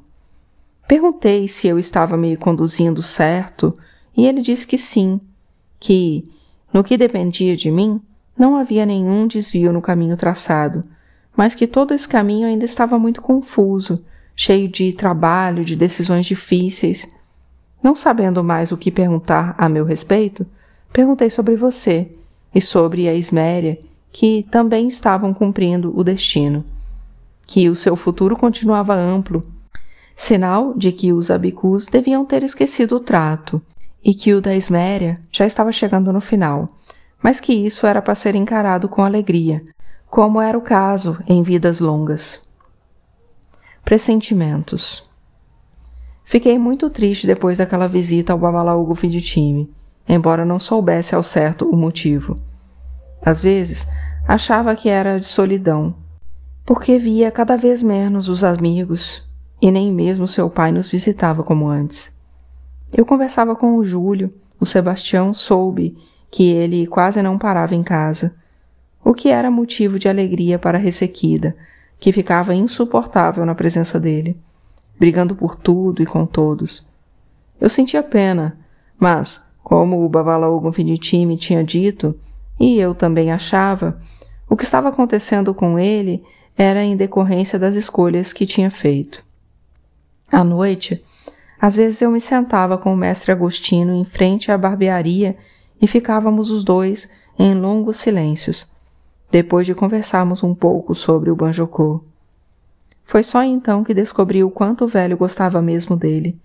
Perguntei 0.88 1.48
se 1.48 1.68
eu 1.68 1.78
estava 1.78 2.16
me 2.16 2.38
conduzindo 2.38 3.04
certo, 3.04 3.74
e 4.16 4.26
ele 4.26 4.42
disse 4.42 4.66
que 4.66 4.78
sim, 4.78 5.20
que, 5.80 6.24
no 6.74 6.84
que 6.84 6.98
dependia 6.98 7.56
de 7.56 7.70
mim, 7.70 8.02
não 8.38 8.56
havia 8.56 8.86
nenhum 8.86 9.28
desvio 9.28 9.74
no 9.74 9.82
caminho 9.82 10.16
traçado, 10.16 10.82
mas 11.36 11.54
que 11.54 11.68
todo 11.68 11.94
esse 11.94 12.08
caminho 12.08 12.48
ainda 12.48 12.66
estava 12.66 12.98
muito 12.98 13.22
confuso, 13.22 13.96
cheio 14.36 14.70
de 14.70 14.94
trabalho, 14.94 15.66
de 15.66 15.76
decisões 15.76 16.26
difíceis, 16.26 17.08
não 17.84 17.96
sabendo 17.96 18.44
mais 18.44 18.72
o 18.72 18.78
que 18.78 18.92
perguntar 18.92 19.56
a 19.58 19.68
meu 19.68 19.84
respeito, 19.84 20.46
perguntei 20.92 21.30
sobre 21.30 21.56
você 21.56 22.10
e 22.54 22.62
sobre 22.62 23.08
a 23.08 23.14
Isméria, 23.14 23.80
que 24.12 24.46
também 24.52 24.88
estavam 24.88 25.34
cumprindo 25.34 25.94
o 25.98 26.04
destino, 26.04 26.64
que 27.46 27.70
o 27.70 27.76
seu 27.76 27.96
futuro 27.96 28.36
continuava 28.36 28.94
amplo, 28.94 29.42
sinal 30.16 30.74
de 30.74 30.92
que 30.92 31.14
os 31.14 31.32
abicus 31.32 31.86
deviam 31.86 32.26
ter 32.26 32.44
esquecido 32.44 32.98
o 32.98 33.00
trato 33.00 33.62
e 34.04 34.14
que 34.14 34.34
o 34.34 34.42
da 34.42 34.56
Isméria 34.56 35.16
já 35.32 35.46
estava 35.46 35.72
chegando 35.72 36.12
no 36.12 36.22
final, 36.22 36.68
mas 37.22 37.40
que 37.40 37.54
isso 37.54 37.86
era 37.86 38.02
para 38.02 38.16
ser 38.16 38.36
encarado 38.36 38.90
com 38.90 39.04
alegria, 39.04 39.64
como 40.10 40.42
era 40.42 40.58
o 40.58 40.62
caso 40.62 41.18
em 41.28 41.44
vidas 41.44 41.80
longas. 41.80 42.50
Pressentimentos 43.84 45.10
Fiquei 46.30 46.60
muito 46.60 46.92
triste 46.92 47.26
depois 47.26 47.58
daquela 47.58 47.88
visita 47.88 48.32
ao 48.32 48.38
Babalaúgo 48.38 48.94
Fiditime, 48.94 49.68
embora 50.10 50.44
não 50.44 50.58
soubesse 50.58 51.14
ao 51.14 51.22
certo 51.22 51.70
o 51.70 51.78
motivo. 51.78 52.34
Às 53.22 53.42
vezes, 53.42 53.88
achava 54.28 54.76
que 54.76 54.90
era 54.90 55.20
de 55.20 55.28
solidão, 55.28 55.88
porque 56.66 56.98
via 56.98 57.30
cada 57.30 57.56
vez 57.56 57.84
menos 57.84 58.28
os 58.28 58.44
amigos 58.44 59.30
e 59.62 59.72
nem 59.72 59.94
mesmo 59.94 60.28
seu 60.28 60.50
pai 60.50 60.72
nos 60.72 60.90
visitava 60.90 61.44
como 61.44 61.68
antes. 61.68 62.18
Eu 62.92 63.06
conversava 63.06 63.56
com 63.56 63.76
o 63.76 63.84
Júlio, 63.84 64.34
o 64.60 64.66
Sebastião 64.66 65.34
soube 65.34 65.96
que 66.32 66.52
ele 66.52 66.88
quase 66.88 67.22
não 67.22 67.38
parava 67.38 67.76
em 67.76 67.84
casa, 67.84 68.36
o 69.06 69.14
que 69.14 69.30
era 69.30 69.52
motivo 69.52 70.00
de 70.00 70.10
alegria 70.10 70.58
para 70.58 70.78
a 70.78 70.82
ressequida, 70.82 71.56
que 72.00 72.12
ficava 72.12 72.56
insuportável 72.56 73.46
na 73.46 73.54
presença 73.54 74.00
dele 74.00 74.38
brigando 75.00 75.34
por 75.34 75.56
tudo 75.56 76.04
e 76.04 76.06
com 76.06 76.26
todos. 76.26 76.88
Eu 77.60 77.70
sentia 77.70 78.04
pena, 78.04 78.60
mas, 79.00 79.42
como 79.64 80.04
o 80.04 80.10
Babalaú 80.10 80.60
Gonfinitime 80.60 81.38
tinha 81.38 81.64
dito, 81.64 82.16
e 82.60 82.80
eu 82.80 82.94
também 82.94 83.32
achava, 83.32 84.02
o 84.50 84.56
que 84.56 84.64
estava 84.64 84.90
acontecendo 84.90 85.54
com 85.54 85.78
ele 85.78 86.24
era 86.58 86.84
em 86.84 86.98
decorrência 86.98 87.58
das 87.58 87.76
escolhas 87.76 88.34
que 88.34 88.46
tinha 88.46 88.70
feito. 88.70 89.24
À 90.32 90.44
noite, 90.44 91.04
às 91.60 91.76
vezes 91.76 92.02
eu 92.02 92.12
me 92.12 92.20
sentava 92.20 92.78
com 92.78 92.94
o 92.94 92.98
mestre 92.98 93.32
Agostinho 93.32 93.94
em 93.94 94.06
frente 94.06 94.52
à 94.52 94.58
barbearia 94.58 95.38
e 95.82 95.88
ficávamos 95.88 96.50
os 96.50 96.64
dois 96.64 97.10
em 97.38 97.54
longos 97.54 97.98
silêncios, 97.98 98.72
depois 99.32 99.66
de 99.66 99.76
conversarmos 99.76 100.44
um 100.44 100.54
pouco 100.54 100.94
sobre 100.94 101.32
o 101.32 101.36
banjocô. 101.36 102.04
Foi 103.06 103.24
só 103.24 103.44
então 103.44 103.84
que 103.84 103.94
descobri 103.94 104.44
o 104.44 104.52
quanto 104.52 104.86
o 104.86 104.88
velho 104.88 105.18
gostava 105.18 105.62
mesmo 105.62 105.96
dele, 105.96 106.40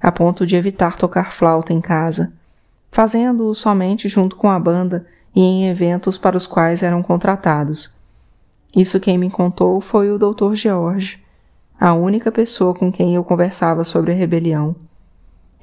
a 0.00 0.12
ponto 0.12 0.46
de 0.46 0.54
evitar 0.54 0.96
tocar 0.96 1.32
flauta 1.32 1.72
em 1.72 1.80
casa, 1.80 2.32
fazendo-o 2.94 3.52
somente 3.56 4.08
junto 4.08 4.36
com 4.36 4.48
a 4.48 4.56
banda 4.56 5.04
e 5.34 5.40
em 5.40 5.66
eventos 5.66 6.16
para 6.16 6.36
os 6.36 6.46
quais 6.46 6.80
eram 6.80 7.02
contratados. 7.02 7.92
Isso 8.72 9.00
quem 9.00 9.18
me 9.18 9.28
contou 9.28 9.80
foi 9.80 10.12
o 10.12 10.16
Dr. 10.16 10.54
George, 10.54 11.20
a 11.78 11.92
única 11.92 12.30
pessoa 12.30 12.72
com 12.72 12.92
quem 12.92 13.16
eu 13.16 13.24
conversava 13.24 13.82
sobre 13.82 14.12
a 14.12 14.14
rebelião. 14.14 14.76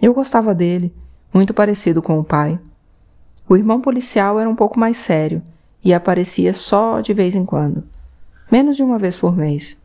Eu 0.01 0.13
gostava 0.13 0.53
dele, 0.53 0.93
muito 1.33 1.53
parecido 1.53 2.01
com 2.01 2.19
o 2.19 2.23
pai. 2.23 2.59
O 3.47 3.55
irmão 3.55 3.79
policial 3.79 4.37
era 4.37 4.49
um 4.49 4.55
pouco 4.55 4.77
mais 4.77 4.97
sério 4.97 5.41
e 5.81 5.93
aparecia 5.93 6.53
só 6.53 6.99
de 6.99 7.13
vez 7.13 7.33
em 7.33 7.45
quando, 7.45 7.85
menos 8.51 8.75
de 8.75 8.83
uma 8.83 8.99
vez 8.99 9.17
por 9.17 9.33
mês. 9.37 9.81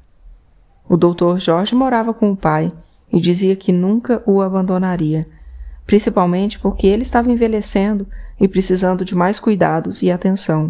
O 0.88 0.96
doutor 0.96 1.38
Jorge 1.38 1.76
morava 1.76 2.12
com 2.12 2.32
o 2.32 2.36
pai 2.36 2.68
e 3.12 3.20
dizia 3.20 3.54
que 3.54 3.70
nunca 3.70 4.20
o 4.26 4.40
abandonaria, 4.40 5.24
principalmente 5.86 6.58
porque 6.58 6.86
ele 6.86 7.02
estava 7.02 7.30
envelhecendo 7.30 8.06
e 8.40 8.48
precisando 8.48 9.04
de 9.04 9.14
mais 9.14 9.38
cuidados 9.38 10.02
e 10.02 10.10
atenção. 10.10 10.66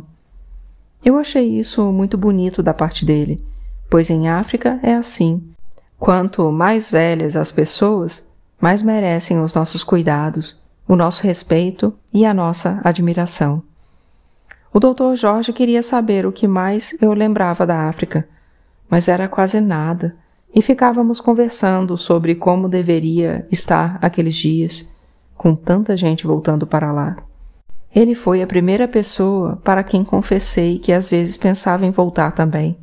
Eu 1.04 1.16
achei 1.18 1.58
isso 1.58 1.92
muito 1.92 2.18
bonito 2.18 2.62
da 2.62 2.74
parte 2.74 3.04
dele, 3.04 3.36
pois 3.90 4.10
em 4.10 4.28
África 4.28 4.78
é 4.82 4.94
assim. 4.94 5.42
Quanto 5.98 6.52
mais 6.52 6.90
velhas 6.90 7.36
as 7.36 7.50
pessoas, 7.50 8.28
mais 8.60 8.82
merecem 8.82 9.40
os 9.40 9.54
nossos 9.54 9.82
cuidados, 9.82 10.60
o 10.86 10.94
nosso 10.94 11.22
respeito 11.22 11.94
e 12.12 12.24
a 12.24 12.34
nossa 12.34 12.80
admiração. 12.84 13.62
O 14.72 14.78
doutor 14.78 15.16
Jorge 15.16 15.52
queria 15.52 15.82
saber 15.82 16.26
o 16.26 16.32
que 16.32 16.46
mais 16.46 16.96
eu 17.00 17.12
lembrava 17.14 17.66
da 17.66 17.88
África 17.88 18.28
mas 18.88 19.08
era 19.08 19.28
quase 19.28 19.60
nada, 19.60 20.16
e 20.54 20.62
ficávamos 20.62 21.20
conversando 21.20 21.96
sobre 21.98 22.34
como 22.34 22.68
deveria 22.68 23.46
estar 23.50 23.98
aqueles 24.00 24.34
dias, 24.34 24.90
com 25.36 25.54
tanta 25.54 25.96
gente 25.96 26.26
voltando 26.26 26.66
para 26.66 26.92
lá. 26.92 27.16
Ele 27.94 28.14
foi 28.14 28.42
a 28.42 28.46
primeira 28.46 28.86
pessoa 28.86 29.56
para 29.64 29.82
quem 29.82 30.04
confessei 30.04 30.78
que 30.78 30.92
às 30.92 31.10
vezes 31.10 31.36
pensava 31.36 31.86
em 31.86 31.90
voltar 31.90 32.32
também, 32.32 32.76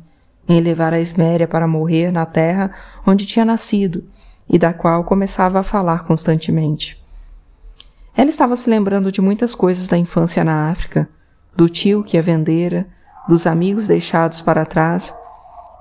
em 0.48 0.60
levar 0.60 0.92
a 0.92 1.00
Esméria 1.00 1.46
para 1.46 1.68
morrer 1.68 2.10
na 2.10 2.26
terra 2.26 2.70
onde 3.06 3.26
tinha 3.26 3.44
nascido 3.44 4.04
e 4.48 4.58
da 4.58 4.72
qual 4.72 5.04
começava 5.04 5.60
a 5.60 5.62
falar 5.62 6.04
constantemente. 6.04 7.02
Ela 8.16 8.30
estava 8.30 8.56
se 8.56 8.70
lembrando 8.70 9.10
de 9.10 9.20
muitas 9.20 9.54
coisas 9.54 9.88
da 9.88 9.98
infância 9.98 10.44
na 10.44 10.70
África, 10.70 11.08
do 11.56 11.68
tio 11.68 12.02
que 12.02 12.16
a 12.18 12.22
vendera, 12.22 12.86
dos 13.28 13.46
amigos 13.46 13.86
deixados 13.86 14.40
para 14.40 14.66
trás 14.66 15.12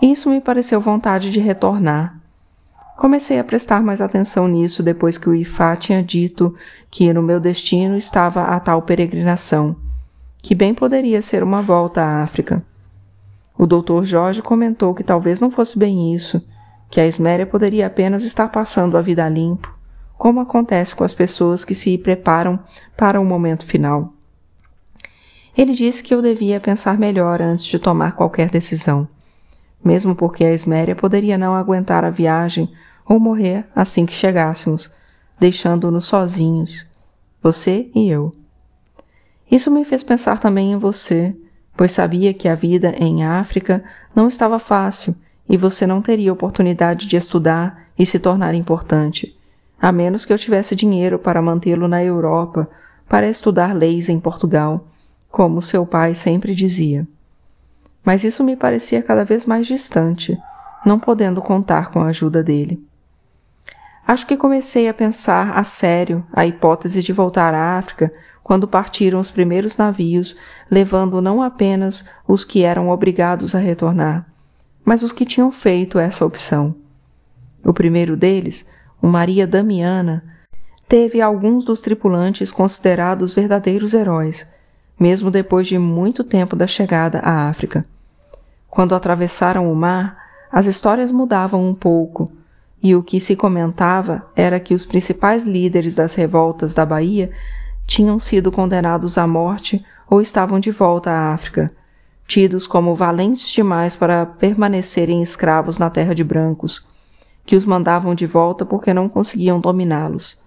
isso 0.04 0.30
me 0.30 0.42
pareceu 0.42 0.82
vontade 0.82 1.32
de 1.32 1.40
retornar. 1.40 2.20
Comecei 2.98 3.40
a 3.40 3.44
prestar 3.44 3.84
mais 3.84 4.02
atenção 4.02 4.48
nisso 4.48 4.84
depois 4.84 5.18
que 5.18 5.28
o 5.28 5.36
Ifá 5.36 5.76
tinha 5.76 6.02
dito 6.04 6.54
que 6.92 7.12
no 7.12 7.24
meu 7.24 7.40
destino 7.40 7.98
estava 7.98 8.44
a 8.44 8.60
tal 8.60 8.84
peregrinação, 8.84 9.76
que 10.42 10.54
bem 10.54 10.74
poderia 10.74 11.22
ser 11.22 11.44
uma 11.44 11.62
volta 11.62 12.02
à 12.04 12.24
África. 12.24 12.58
O 13.58 13.66
doutor 13.66 14.06
Jorge 14.06 14.42
comentou 14.42 14.94
que 14.94 15.04
talvez 15.04 15.40
não 15.40 15.50
fosse 15.50 15.78
bem 15.78 16.14
isso, 16.14 16.46
que 16.90 17.02
a 17.02 17.08
Esméria 17.08 17.46
poderia 17.46 17.88
apenas 17.88 18.24
estar 18.24 18.50
passando 18.50 18.96
a 18.96 19.02
vida 19.02 19.28
limpo, 19.28 19.74
como 20.16 20.40
acontece 20.40 20.96
com 20.96 21.04
as 21.04 21.14
pessoas 21.14 21.66
que 21.66 21.74
se 21.74 21.98
preparam 21.98 22.60
para 22.96 23.20
o 23.20 23.26
momento 23.26 23.66
final. 23.66 24.14
Ele 25.58 25.74
disse 25.74 26.04
que 26.04 26.14
eu 26.14 26.22
devia 26.22 26.60
pensar 26.60 26.98
melhor 26.98 27.42
antes 27.42 27.66
de 27.66 27.80
tomar 27.80 28.14
qualquer 28.14 28.50
decisão, 28.50 29.08
mesmo 29.84 30.16
porque 30.16 30.44
a 30.44 30.54
Esméria 30.54 30.96
poderia 30.96 31.38
não 31.38 31.54
aguentar 31.54 32.04
a 32.04 32.10
viagem 32.10 32.72
ou 33.06 33.20
morrer 33.20 33.66
assim 33.76 34.06
que 34.06 34.14
chegássemos, 34.14 34.96
deixando-nos 35.40 36.06
sozinhos, 36.06 36.88
você 37.42 37.90
e 37.94 38.10
eu. 38.10 38.32
Isso 39.52 39.70
me 39.70 39.84
fez 39.84 40.04
pensar 40.04 40.40
também 40.40 40.72
em 40.72 40.78
você, 40.78 41.36
pois 41.76 41.92
sabia 41.92 42.34
que 42.34 42.48
a 42.48 42.56
vida 42.56 42.96
em 42.98 43.24
África 43.24 43.84
não 44.16 44.28
estava 44.28 44.58
fácil 44.58 45.16
e 45.50 45.58
você 45.58 45.86
não 45.86 46.02
teria 46.02 46.32
oportunidade 46.32 47.08
de 47.08 47.18
estudar 47.18 47.88
e 48.00 48.06
se 48.06 48.20
tornar 48.20 48.54
importante, 48.54 49.38
a 49.80 49.92
menos 49.92 50.26
que 50.26 50.32
eu 50.32 50.38
tivesse 50.38 50.76
dinheiro 50.76 51.20
para 51.20 51.42
mantê-lo 51.42 51.88
na 51.88 52.04
Europa 52.04 52.70
para 53.08 53.30
estudar 53.30 53.76
leis 53.76 54.10
em 54.10 54.20
Portugal, 54.20 54.88
como 55.30 55.62
seu 55.62 55.86
pai 55.86 56.16
sempre 56.16 56.56
dizia. 56.56 57.08
Mas 58.04 58.24
isso 58.24 58.44
me 58.44 58.56
parecia 58.56 59.02
cada 59.02 59.24
vez 59.24 59.46
mais 59.46 59.66
distante, 59.66 60.38
não 60.86 61.00
podendo 61.00 61.42
contar 61.42 61.92
com 61.92 62.02
a 62.02 62.08
ajuda 62.08 62.44
dele. 62.44 62.86
Acho 64.06 64.28
que 64.28 64.36
comecei 64.36 64.90
a 64.90 64.94
pensar 64.94 65.52
a 65.58 65.64
sério 65.64 66.26
a 66.34 66.46
hipótese 66.46 67.02
de 67.02 67.14
voltar 67.14 67.54
à 67.54 67.78
África 67.78 68.12
quando 68.44 68.68
partiram 68.68 69.20
os 69.20 69.32
primeiros 69.32 69.78
navios, 69.78 70.36
levando 70.70 71.22
não 71.22 71.42
apenas 71.42 72.06
os 72.28 72.44
que 72.44 72.64
eram 72.64 72.90
obrigados 72.90 73.56
a 73.56 73.60
retornar, 73.60 74.28
mas 74.84 75.02
os 75.02 75.14
que 75.14 75.26
tinham 75.26 75.50
feito 75.50 75.98
essa 75.98 76.26
opção. 76.26 76.76
O 77.64 77.72
primeiro 77.72 78.18
deles, 78.18 78.70
o 79.02 79.08
Maria 79.08 79.48
Damiana, 79.48 80.22
teve 80.90 81.22
alguns 81.22 81.64
dos 81.64 81.80
tripulantes 81.80 82.52
considerados 82.52 83.34
verdadeiros 83.34 83.94
heróis, 83.94 84.46
mesmo 85.00 85.32
depois 85.32 85.66
de 85.66 85.80
muito 85.80 86.24
tempo 86.24 86.58
da 86.58 86.68
chegada 86.68 87.20
à 87.20 87.48
África. 87.48 87.82
Quando 88.74 88.96
atravessaram 88.96 89.72
o 89.72 89.76
mar, 89.76 90.18
as 90.52 90.66
histórias 90.66 91.12
mudavam 91.12 91.64
um 91.64 91.76
pouco 91.76 92.26
e 92.82 92.96
o 92.96 93.04
que 93.04 93.20
se 93.20 93.36
comentava 93.36 94.26
era 94.36 94.60
que 94.60 94.74
os 94.74 94.84
principais 94.84 95.46
líderes 95.46 95.94
das 95.94 96.16
revoltas 96.16 96.74
da 96.74 96.84
Bahia 96.84 97.32
tinham 97.86 98.18
sido 98.18 98.52
condenados 98.52 99.16
à 99.16 99.28
morte 99.28 99.80
ou 100.10 100.20
estavam 100.20 100.60
de 100.60 100.72
volta 100.72 101.12
à 101.12 101.34
África, 101.36 101.68
tidos 102.28 102.66
como 102.66 102.96
valentes 102.96 103.48
demais 103.48 103.96
para 103.96 104.26
permanecerem 104.26 105.22
escravos 105.22 105.78
na 105.78 105.92
terra 105.92 106.16
de 106.16 106.24
brancos, 106.24 106.82
que 107.46 107.56
os 107.56 107.68
mandavam 107.68 108.16
de 108.16 108.26
volta 108.26 108.66
porque 108.66 108.92
não 108.92 109.08
conseguiam 109.08 109.60
dominá-los. 109.60 110.42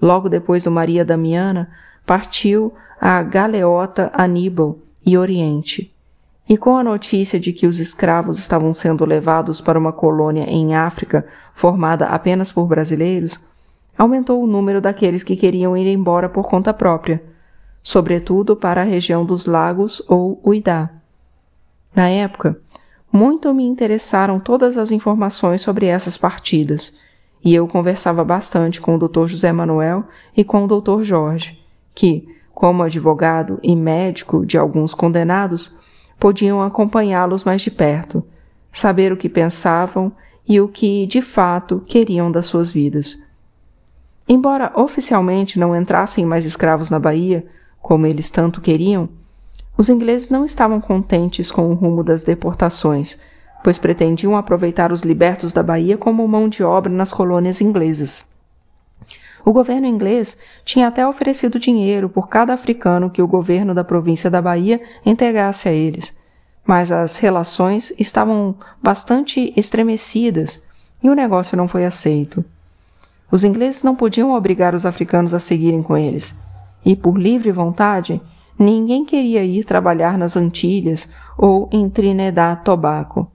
Logo 0.00 0.30
depois 0.30 0.64
do 0.64 0.70
Maria 0.70 1.04
Damiana, 1.04 1.70
partiu 2.06 2.72
a 2.98 3.22
galeota 3.22 4.10
Aníbal 4.14 4.78
e 5.04 5.18
Oriente, 5.18 5.92
e 6.48 6.56
com 6.56 6.76
a 6.76 6.84
notícia 6.84 7.38
de 7.38 7.52
que 7.52 7.66
os 7.66 7.78
escravos 7.78 8.38
estavam 8.38 8.72
sendo 8.72 9.04
levados 9.04 9.60
para 9.60 9.78
uma 9.78 9.92
colônia 9.92 10.44
em 10.48 10.74
África 10.74 11.26
formada 11.52 12.06
apenas 12.06 12.50
por 12.50 12.66
brasileiros, 12.66 13.46
aumentou 13.96 14.42
o 14.42 14.46
número 14.46 14.80
daqueles 14.80 15.22
que 15.22 15.36
queriam 15.36 15.76
ir 15.76 15.86
embora 15.86 16.28
por 16.28 16.48
conta 16.48 16.74
própria, 16.74 17.22
sobretudo 17.82 18.56
para 18.56 18.82
a 18.82 18.84
região 18.84 19.24
dos 19.24 19.46
lagos 19.46 20.02
ou 20.08 20.40
Uidá. 20.44 20.90
Na 21.94 22.08
época, 22.08 22.58
muito 23.12 23.52
me 23.52 23.64
interessaram 23.64 24.40
todas 24.40 24.78
as 24.78 24.90
informações 24.90 25.60
sobre 25.60 25.86
essas 25.86 26.16
partidas, 26.16 26.94
e 27.44 27.54
eu 27.54 27.66
conversava 27.66 28.24
bastante 28.24 28.80
com 28.80 28.94
o 28.94 28.98
Dr. 28.98 29.26
José 29.26 29.52
Manuel 29.52 30.04
e 30.36 30.44
com 30.44 30.64
o 30.64 30.80
Dr. 30.80 31.02
Jorge, 31.02 31.62
que, 31.94 32.26
como 32.54 32.82
advogado 32.82 33.58
e 33.62 33.74
médico 33.76 34.46
de 34.46 34.56
alguns 34.56 34.94
condenados, 34.94 35.76
podiam 36.22 36.62
acompanhá-los 36.62 37.42
mais 37.42 37.62
de 37.62 37.68
perto, 37.68 38.24
saber 38.70 39.12
o 39.12 39.16
que 39.16 39.28
pensavam 39.28 40.12
e 40.48 40.60
o 40.60 40.68
que, 40.68 41.04
de 41.04 41.20
fato, 41.20 41.82
queriam 41.84 42.30
das 42.30 42.46
suas 42.46 42.70
vidas. 42.70 43.20
Embora 44.28 44.72
oficialmente 44.76 45.58
não 45.58 45.74
entrassem 45.74 46.24
mais 46.24 46.44
escravos 46.44 46.90
na 46.90 47.00
Bahia, 47.00 47.44
como 47.80 48.06
eles 48.06 48.30
tanto 48.30 48.60
queriam, 48.60 49.04
os 49.76 49.88
ingleses 49.88 50.30
não 50.30 50.44
estavam 50.44 50.80
contentes 50.80 51.50
com 51.50 51.62
o 51.62 51.74
rumo 51.74 52.04
das 52.04 52.22
deportações, 52.22 53.18
pois 53.64 53.76
pretendiam 53.76 54.36
aproveitar 54.36 54.92
os 54.92 55.02
libertos 55.02 55.52
da 55.52 55.60
Bahia 55.60 55.98
como 55.98 56.28
mão 56.28 56.48
de 56.48 56.62
obra 56.62 56.92
nas 56.92 57.12
colônias 57.12 57.60
inglesas. 57.60 58.31
O 59.44 59.52
governo 59.52 59.86
inglês 59.86 60.38
tinha 60.64 60.86
até 60.86 61.06
oferecido 61.06 61.58
dinheiro 61.58 62.08
por 62.08 62.28
cada 62.28 62.54
africano 62.54 63.10
que 63.10 63.22
o 63.22 63.26
governo 63.26 63.74
da 63.74 63.82
província 63.82 64.30
da 64.30 64.40
Bahia 64.40 64.80
entregasse 65.04 65.68
a 65.68 65.72
eles, 65.72 66.16
mas 66.64 66.92
as 66.92 67.18
relações 67.18 67.92
estavam 67.98 68.54
bastante 68.80 69.52
estremecidas 69.56 70.64
e 71.02 71.10
o 71.10 71.14
negócio 71.14 71.56
não 71.56 71.66
foi 71.66 71.84
aceito. 71.84 72.44
Os 73.30 73.42
ingleses 73.42 73.82
não 73.82 73.96
podiam 73.96 74.32
obrigar 74.32 74.74
os 74.74 74.86
africanos 74.86 75.34
a 75.34 75.40
seguirem 75.40 75.82
com 75.82 75.96
eles, 75.96 76.38
e 76.84 76.94
por 76.94 77.18
livre 77.18 77.50
vontade, 77.50 78.20
ninguém 78.58 79.04
queria 79.04 79.42
ir 79.42 79.64
trabalhar 79.64 80.16
nas 80.16 80.36
Antilhas 80.36 81.10
ou 81.36 81.68
em 81.72 81.88
Trinidad 81.88 82.62
Tobago 82.62 83.31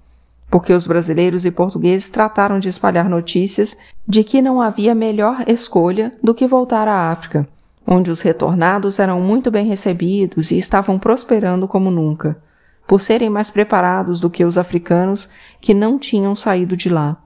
porque 0.50 0.74
os 0.74 0.88
brasileiros 0.88 1.46
e 1.46 1.52
portugueses 1.52 2.10
trataram 2.10 2.60
de 2.60 2.70
espalhar 2.70 3.10
notícias 3.10 3.78
de 4.08 4.24
que 4.24 4.42
não 4.42 4.62
havia 4.62 4.96
melhor 4.96 5.44
escolha 5.48 6.12
do 6.24 6.34
que 6.34 6.48
voltar 6.48 6.88
à 6.88 7.12
África, 7.12 7.48
onde 7.86 8.10
os 8.10 8.22
retornados 8.22 9.00
eram 9.00 9.20
muito 9.20 9.52
bem 9.52 9.68
recebidos 9.68 10.52
e 10.52 10.58
estavam 10.58 10.98
prosperando 10.98 11.68
como 11.68 11.92
nunca, 11.92 12.42
por 12.88 13.02
serem 13.02 13.30
mais 13.30 13.50
preparados 13.50 14.20
do 14.20 14.30
que 14.30 14.46
os 14.46 14.58
africanos 14.58 15.30
que 15.60 15.74
não 15.74 16.00
tinham 16.00 16.34
saído 16.34 16.78
de 16.78 16.90
lá. 16.90 17.18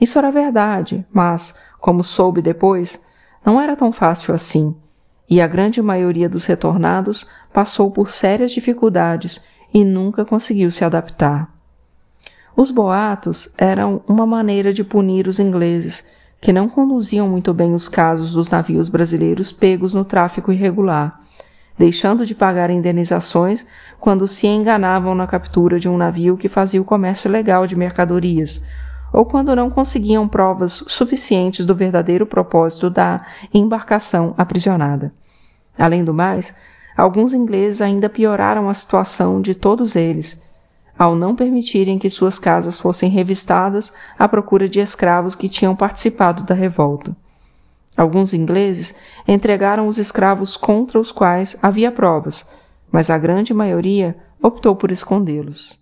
Isso 0.00 0.18
era 0.18 0.30
verdade, 0.30 1.06
mas, 1.12 1.56
como 1.78 2.02
soube 2.02 2.42
depois, 2.42 3.04
não 3.44 3.60
era 3.60 3.76
tão 3.76 3.92
fácil 3.92 4.34
assim, 4.34 4.76
e 5.28 5.40
a 5.40 5.46
grande 5.46 5.82
maioria 5.82 6.28
dos 6.28 6.44
retornados 6.46 7.26
passou 7.52 7.90
por 7.90 8.10
sérias 8.10 8.52
dificuldades 8.52 9.42
e 9.72 9.84
nunca 9.84 10.24
conseguiu 10.24 10.70
se 10.70 10.84
adaptar. 10.84 11.55
Os 12.56 12.70
boatos 12.70 13.52
eram 13.58 14.00
uma 14.08 14.24
maneira 14.24 14.72
de 14.72 14.82
punir 14.82 15.28
os 15.28 15.38
ingleses, 15.38 16.04
que 16.40 16.54
não 16.54 16.70
conduziam 16.70 17.28
muito 17.28 17.52
bem 17.52 17.74
os 17.74 17.86
casos 17.86 18.32
dos 18.32 18.48
navios 18.48 18.88
brasileiros 18.88 19.52
pegos 19.52 19.92
no 19.92 20.06
tráfico 20.06 20.50
irregular, 20.50 21.20
deixando 21.78 22.24
de 22.24 22.34
pagar 22.34 22.70
indenizações 22.70 23.66
quando 24.00 24.26
se 24.26 24.46
enganavam 24.46 25.14
na 25.14 25.26
captura 25.26 25.78
de 25.78 25.86
um 25.86 25.98
navio 25.98 26.38
que 26.38 26.48
fazia 26.48 26.80
o 26.80 26.84
comércio 26.84 27.30
legal 27.30 27.66
de 27.66 27.76
mercadorias, 27.76 28.62
ou 29.12 29.26
quando 29.26 29.54
não 29.54 29.68
conseguiam 29.68 30.26
provas 30.26 30.82
suficientes 30.88 31.66
do 31.66 31.74
verdadeiro 31.74 32.24
propósito 32.24 32.88
da 32.88 33.18
embarcação 33.52 34.34
aprisionada. 34.38 35.12
Além 35.78 36.02
do 36.02 36.14
mais, 36.14 36.54
alguns 36.96 37.34
ingleses 37.34 37.82
ainda 37.82 38.08
pioraram 38.08 38.66
a 38.66 38.72
situação 38.72 39.42
de 39.42 39.54
todos 39.54 39.94
eles, 39.94 40.45
ao 40.98 41.14
não 41.14 41.34
permitirem 41.34 41.98
que 41.98 42.10
suas 42.10 42.38
casas 42.38 42.80
fossem 42.80 43.10
revistadas 43.10 43.92
à 44.18 44.28
procura 44.28 44.68
de 44.68 44.80
escravos 44.80 45.34
que 45.34 45.48
tinham 45.48 45.76
participado 45.76 46.42
da 46.42 46.54
revolta. 46.54 47.16
Alguns 47.96 48.34
ingleses 48.34 48.94
entregaram 49.26 49.88
os 49.88 49.98
escravos 49.98 50.56
contra 50.56 51.00
os 51.00 51.10
quais 51.10 51.56
havia 51.62 51.90
provas, 51.90 52.50
mas 52.90 53.08
a 53.10 53.16
grande 53.16 53.54
maioria 53.54 54.16
optou 54.42 54.76
por 54.76 54.90
escondê-los. 54.90 55.78